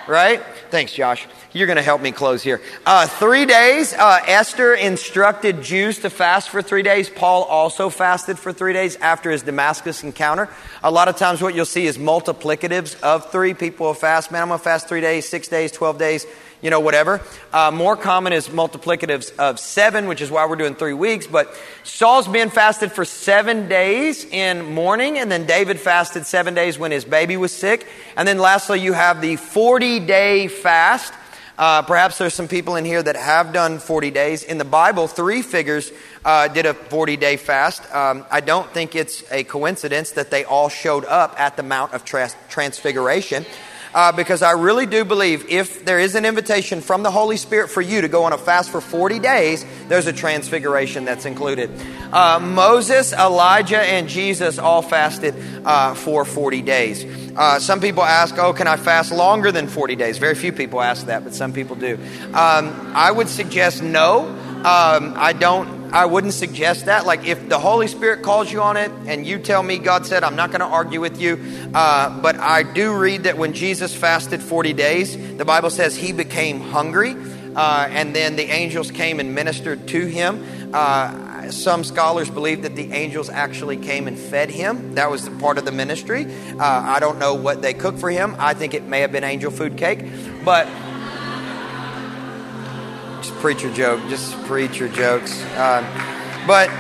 [0.07, 0.43] Right?
[0.71, 1.27] Thanks, Josh.
[1.53, 2.63] You're going to help me close here.
[2.87, 3.93] Uh, three days.
[3.93, 7.11] Uh, Esther instructed Jews to fast for three days.
[7.11, 10.49] Paul also fasted for three days after his Damascus encounter.
[10.83, 13.53] A lot of times, what you'll see is multiplicatives of three.
[13.53, 14.33] People will fast.
[14.33, 16.27] Man, I'm going to fast three days, six days, 12 days
[16.63, 17.21] you know, whatever.
[17.53, 21.27] Uh, more common is multiplicatives of seven, which is why we're doing three weeks.
[21.27, 26.79] But Saul's been fasted for seven days in mourning, and then David fasted seven days
[26.79, 27.87] when his baby was sick.
[28.17, 31.13] And then lastly, you have the 40 day fast.
[31.59, 34.43] Uh, perhaps there's some people in here that have done 40 days.
[34.43, 35.93] In the Bible, three figures
[36.25, 37.83] uh, did a 40 day fast.
[37.95, 41.93] Um, I don't think it's a coincidence that they all showed up at the Mount
[41.93, 43.45] of Transfiguration
[43.95, 47.69] uh, because I really do believe if there is an invitation from the Holy Spirit
[47.69, 51.71] for you to go on a fast for 40 days, there's a transfiguration that's included.
[52.13, 55.35] Uh, Moses, Elijah, and Jesus all fasted
[55.65, 57.05] uh, for 40 days.
[57.37, 60.19] Uh, some people ask, oh, can I fast longer than 40 days?
[60.19, 61.99] Very few people ask that, but some people do.
[62.35, 64.27] Um, I would suggest no.
[64.27, 67.05] Um, I don't I wouldn't suggest that.
[67.05, 70.25] Like, if the Holy Spirit calls you on it and you tell me God said,
[70.25, 71.39] I'm not going to argue with you.
[71.75, 76.13] Uh, but I do read that when Jesus fasted 40 days, the Bible says he
[76.13, 77.15] became hungry.
[77.55, 80.73] Uh, and then the angels came and ministered to him.
[80.73, 84.95] Uh, some scholars believe that the angels actually came and fed him.
[84.95, 86.25] That was part of the ministry.
[86.25, 88.35] Uh, I don't know what they cooked for him.
[88.39, 90.07] I think it may have been angel food cake.
[90.45, 90.67] But
[93.43, 95.43] preacher joke, just preacher jokes.
[95.57, 95.83] Uh,
[96.47, 96.71] but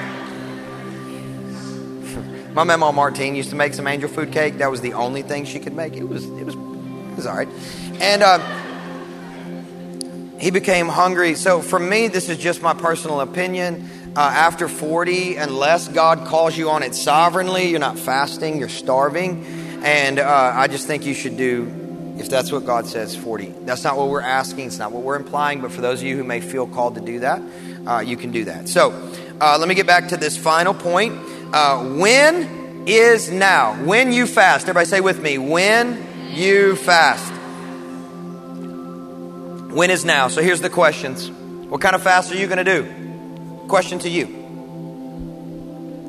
[2.55, 4.59] my mama Martine used to make some angel food cake.
[4.59, 5.95] That was the only thing she could make.
[5.95, 7.49] It was it was it was all right.
[7.95, 8.39] And uh,
[10.39, 11.35] he became hungry.
[11.35, 13.91] So for me, this is just my personal opinion.
[14.15, 19.45] Uh, after 40, unless God calls you on it sovereignly, you're not fasting, you're starving.
[19.83, 21.82] And uh, I just think you should do
[22.19, 23.55] if that's what God says, 40.
[23.65, 26.17] That's not what we're asking, it's not what we're implying, but for those of you
[26.17, 27.43] who may feel called to do that,
[27.87, 28.69] uh, you can do that.
[28.69, 28.91] So
[29.41, 31.15] uh, let me get back to this final point.
[31.53, 33.75] Uh, when is now?
[33.85, 34.65] When you fast.
[34.65, 37.33] Everybody say with me, when you fast.
[39.73, 40.29] When is now?
[40.29, 41.31] So here's the questions.
[41.31, 43.67] What kind of fast are you going to do?
[43.69, 44.27] Question to you.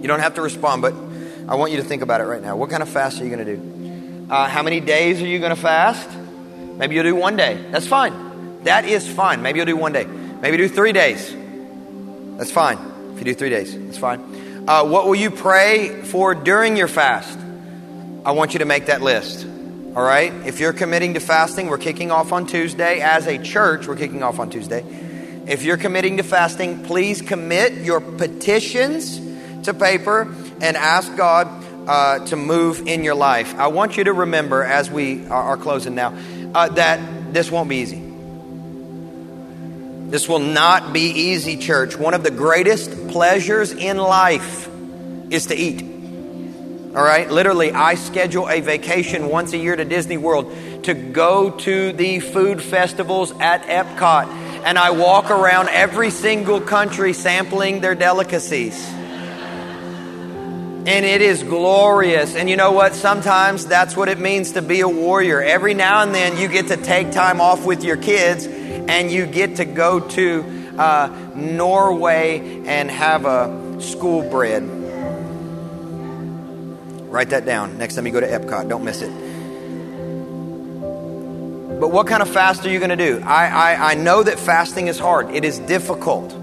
[0.02, 0.94] You don't have to respond, but
[1.48, 2.58] I want you to think about it right now.
[2.58, 3.83] What kind of fast are you going to do?
[4.34, 6.10] Uh, how many days are you going to fast?
[6.80, 7.64] Maybe you'll do one day.
[7.70, 8.64] That's fine.
[8.64, 9.44] That is fine.
[9.44, 10.06] Maybe you'll do one day.
[10.06, 11.32] Maybe do three days.
[12.40, 12.80] That's fine.
[13.12, 14.66] If you do three days, that's fine.
[14.68, 17.38] Uh, what will you pray for during your fast?
[18.26, 19.46] I want you to make that list.
[19.96, 20.34] All right?
[20.48, 23.02] If you're committing to fasting, we're kicking off on Tuesday.
[23.02, 24.84] As a church, we're kicking off on Tuesday.
[25.46, 29.22] If you're committing to fasting, please commit your petitions
[29.66, 30.24] to paper
[30.60, 33.56] and ask God uh, to move in your life.
[33.56, 36.18] I want you to remember as we are, closing now
[36.54, 38.02] uh, that this won't be easy.
[40.10, 41.98] This will not be easy, church.
[41.98, 44.70] One of the greatest pleasures in life
[45.32, 45.82] is to eat.
[46.96, 47.30] All right?
[47.30, 50.54] Literally, I schedule a vacation once a year to Disney World
[50.84, 54.28] to go to the food festivals at Epcot.
[54.64, 58.88] And I walk around every single country sampling their delicacies.
[60.86, 62.36] And it is glorious.
[62.36, 62.94] And you know what?
[62.94, 65.42] Sometimes that's what it means to be a warrior.
[65.42, 69.26] Every now and then you get to take time off with your kids and you
[69.26, 70.44] get to go to
[70.78, 74.64] uh, Norway and have a school bread.
[77.10, 77.78] Write that down.
[77.78, 79.12] Next time you go to Epcot, don't miss it.
[81.80, 83.22] But what kind of fast are you going to do?
[83.24, 86.43] I, I, I know that fasting is hard, it is difficult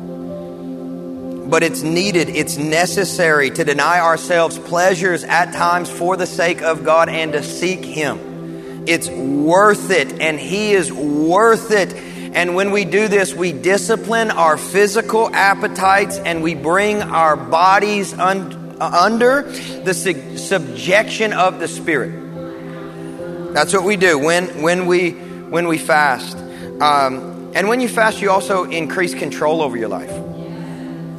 [1.50, 6.84] but it's needed, it's necessary to deny ourselves pleasures at times for the sake of
[6.84, 8.84] God and to seek Him.
[8.86, 11.92] It's worth it, and He is worth it.
[12.32, 18.12] And when we do this, we discipline our physical appetites and we bring our bodies
[18.14, 23.52] un- under the su- subjection of the Spirit.
[23.52, 26.36] That's what we do when, when, we, when we fast.
[26.80, 30.29] Um, and when you fast, you also increase control over your life.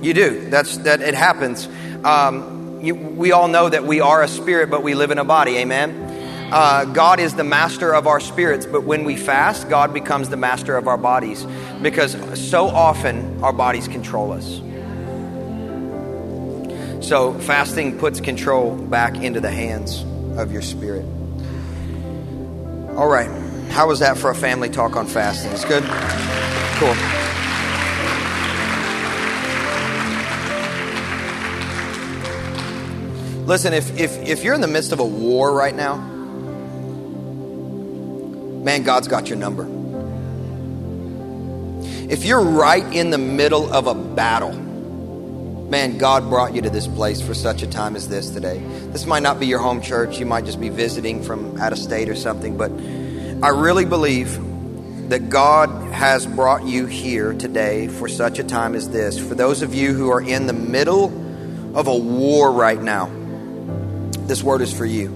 [0.02, 0.49] You do.
[0.49, 1.02] That's that.
[1.02, 1.68] It happens.
[2.04, 5.24] Um, you, we all know that we are a spirit, but we live in a
[5.24, 5.58] body.
[5.58, 6.49] Amen.
[6.52, 10.36] Uh, God is the master of our spirits, but when we fast, God becomes the
[10.36, 11.45] master of our bodies
[11.82, 12.18] because
[12.49, 14.60] so often our bodies control us.
[17.08, 20.04] So, fasting puts control back into the hands
[20.38, 21.06] of your spirit.
[22.97, 23.30] All right.
[23.72, 25.52] How was that for a family talk on fasting?
[25.52, 25.84] It's good?
[26.76, 26.95] Cool.
[33.46, 35.98] Listen, if, if, if you're in the midst of a war right now,
[38.64, 39.68] man, God's got your number.
[42.10, 46.88] If you're right in the middle of a battle, man, God brought you to this
[46.88, 48.60] place for such a time as this today.
[48.92, 51.80] This might not be your home church, you might just be visiting from out of
[51.80, 52.72] state or something, but
[53.44, 54.38] I really believe
[55.10, 59.18] that God has brought you here today for such a time as this.
[59.18, 61.06] For those of you who are in the middle
[61.76, 63.12] of a war right now,
[64.32, 65.11] this word is for you.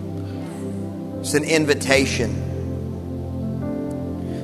[1.21, 2.33] It's an invitation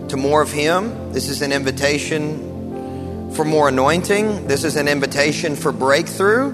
[0.08, 1.12] to more of Him.
[1.12, 4.48] This is an invitation for more anointing.
[4.48, 6.54] This is an invitation for breakthrough.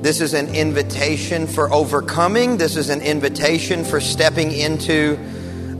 [0.00, 2.56] This is an invitation for overcoming.
[2.56, 5.18] This is an invitation for stepping into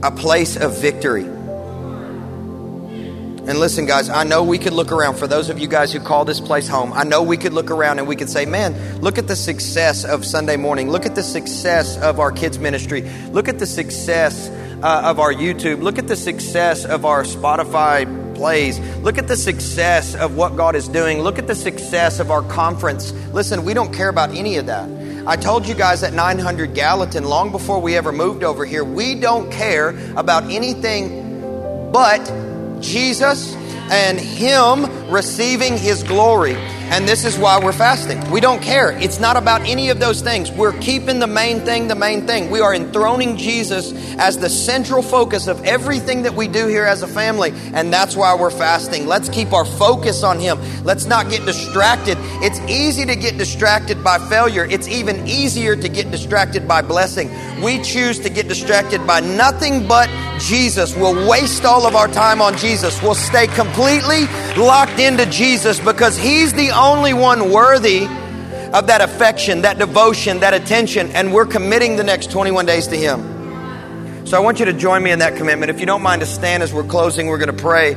[0.03, 1.34] a place of victory.
[3.47, 5.17] And listen, guys, I know we could look around.
[5.17, 7.69] For those of you guys who call this place home, I know we could look
[7.69, 10.89] around and we could say, man, look at the success of Sunday morning.
[10.89, 13.03] Look at the success of our kids' ministry.
[13.29, 14.49] Look at the success
[14.81, 15.83] uh, of our YouTube.
[15.83, 18.79] Look at the success of our Spotify plays.
[18.97, 21.21] Look at the success of what God is doing.
[21.21, 23.11] Look at the success of our conference.
[23.31, 24.89] Listen, we don't care about any of that.
[25.27, 29.19] I told you guys at 900 Gallatin, long before we ever moved over here, we
[29.19, 32.27] don't care about anything but
[32.85, 33.55] Jesus
[33.91, 36.55] and Him receiving His glory.
[36.91, 38.29] And this is why we're fasting.
[38.31, 38.91] We don't care.
[38.91, 40.51] It's not about any of those things.
[40.51, 42.49] We're keeping the main thing the main thing.
[42.49, 47.01] We are enthroning Jesus as the central focus of everything that we do here as
[47.01, 47.53] a family.
[47.73, 49.07] And that's why we're fasting.
[49.07, 50.59] Let's keep our focus on Him.
[50.83, 52.17] Let's not get distracted.
[52.41, 57.29] It's easy to get distracted by failure, it's even easier to get distracted by blessing.
[57.61, 60.09] We choose to get distracted by nothing but
[60.39, 60.95] Jesus.
[60.95, 63.01] We'll waste all of our time on Jesus.
[63.01, 64.25] We'll stay completely
[64.57, 70.53] locked into Jesus because He's the only one worthy of that affection, that devotion, that
[70.53, 74.25] attention, and we're committing the next 21 days to Him.
[74.25, 75.69] So I want you to join me in that commitment.
[75.69, 77.95] If you don't mind to stand as we're closing, we're going to pray.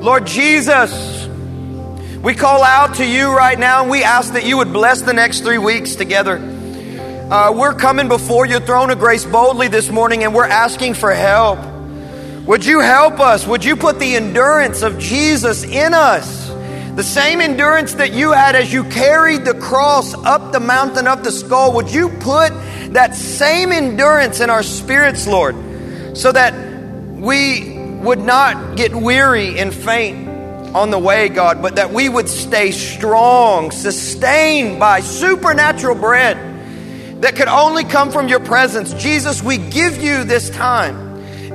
[0.00, 1.26] Lord Jesus,
[2.22, 5.12] we call out to you right now and we ask that you would bless the
[5.12, 6.36] next three weeks together.
[6.36, 11.12] Uh, we're coming before your throne of grace boldly this morning and we're asking for
[11.12, 11.60] help.
[12.46, 13.46] Would you help us?
[13.46, 16.39] Would you put the endurance of Jesus in us?
[16.96, 21.22] The same endurance that you had as you carried the cross up the mountain of
[21.22, 22.50] the skull, would you put
[22.92, 25.54] that same endurance in our spirits, Lord,
[26.14, 26.52] so that
[27.14, 30.28] we would not get weary and faint
[30.74, 36.36] on the way, God, but that we would stay strong, sustained by supernatural bread
[37.22, 38.92] that could only come from your presence.
[38.94, 40.96] Jesus, we give you this time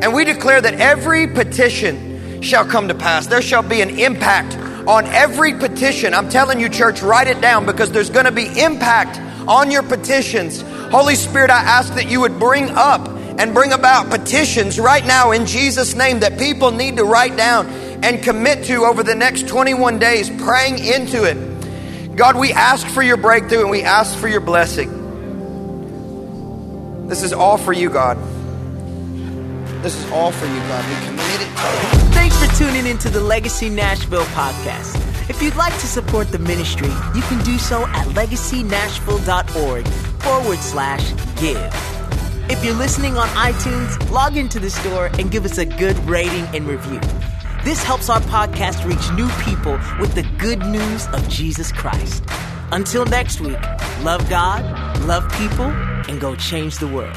[0.01, 3.27] and we declare that every petition shall come to pass.
[3.27, 4.55] There shall be an impact
[4.87, 6.13] on every petition.
[6.13, 9.83] I'm telling you, church, write it down because there's going to be impact on your
[9.83, 10.61] petitions.
[10.91, 13.07] Holy Spirit, I ask that you would bring up
[13.37, 17.67] and bring about petitions right now in Jesus' name that people need to write down
[18.03, 22.15] and commit to over the next 21 days, praying into it.
[22.15, 25.01] God, we ask for your breakthrough and we ask for your blessing.
[27.07, 28.17] This is all for you, God.
[29.85, 30.83] This is all for you, God.
[30.89, 32.13] We commit it to you.
[32.15, 34.95] Thanks for tuning into the Legacy Nashville podcast.
[35.29, 39.87] If you'd like to support the ministry, you can do so at legacynashville.org
[40.23, 41.71] forward slash give.
[42.49, 46.47] If you're listening on iTunes, log into the store and give us a good rating
[46.55, 46.99] and review.
[47.63, 52.23] This helps our podcast reach new people with the good news of Jesus Christ.
[52.71, 53.61] Until next week,
[54.01, 54.63] love God,
[55.01, 55.67] love people,
[56.09, 57.15] and go change the world.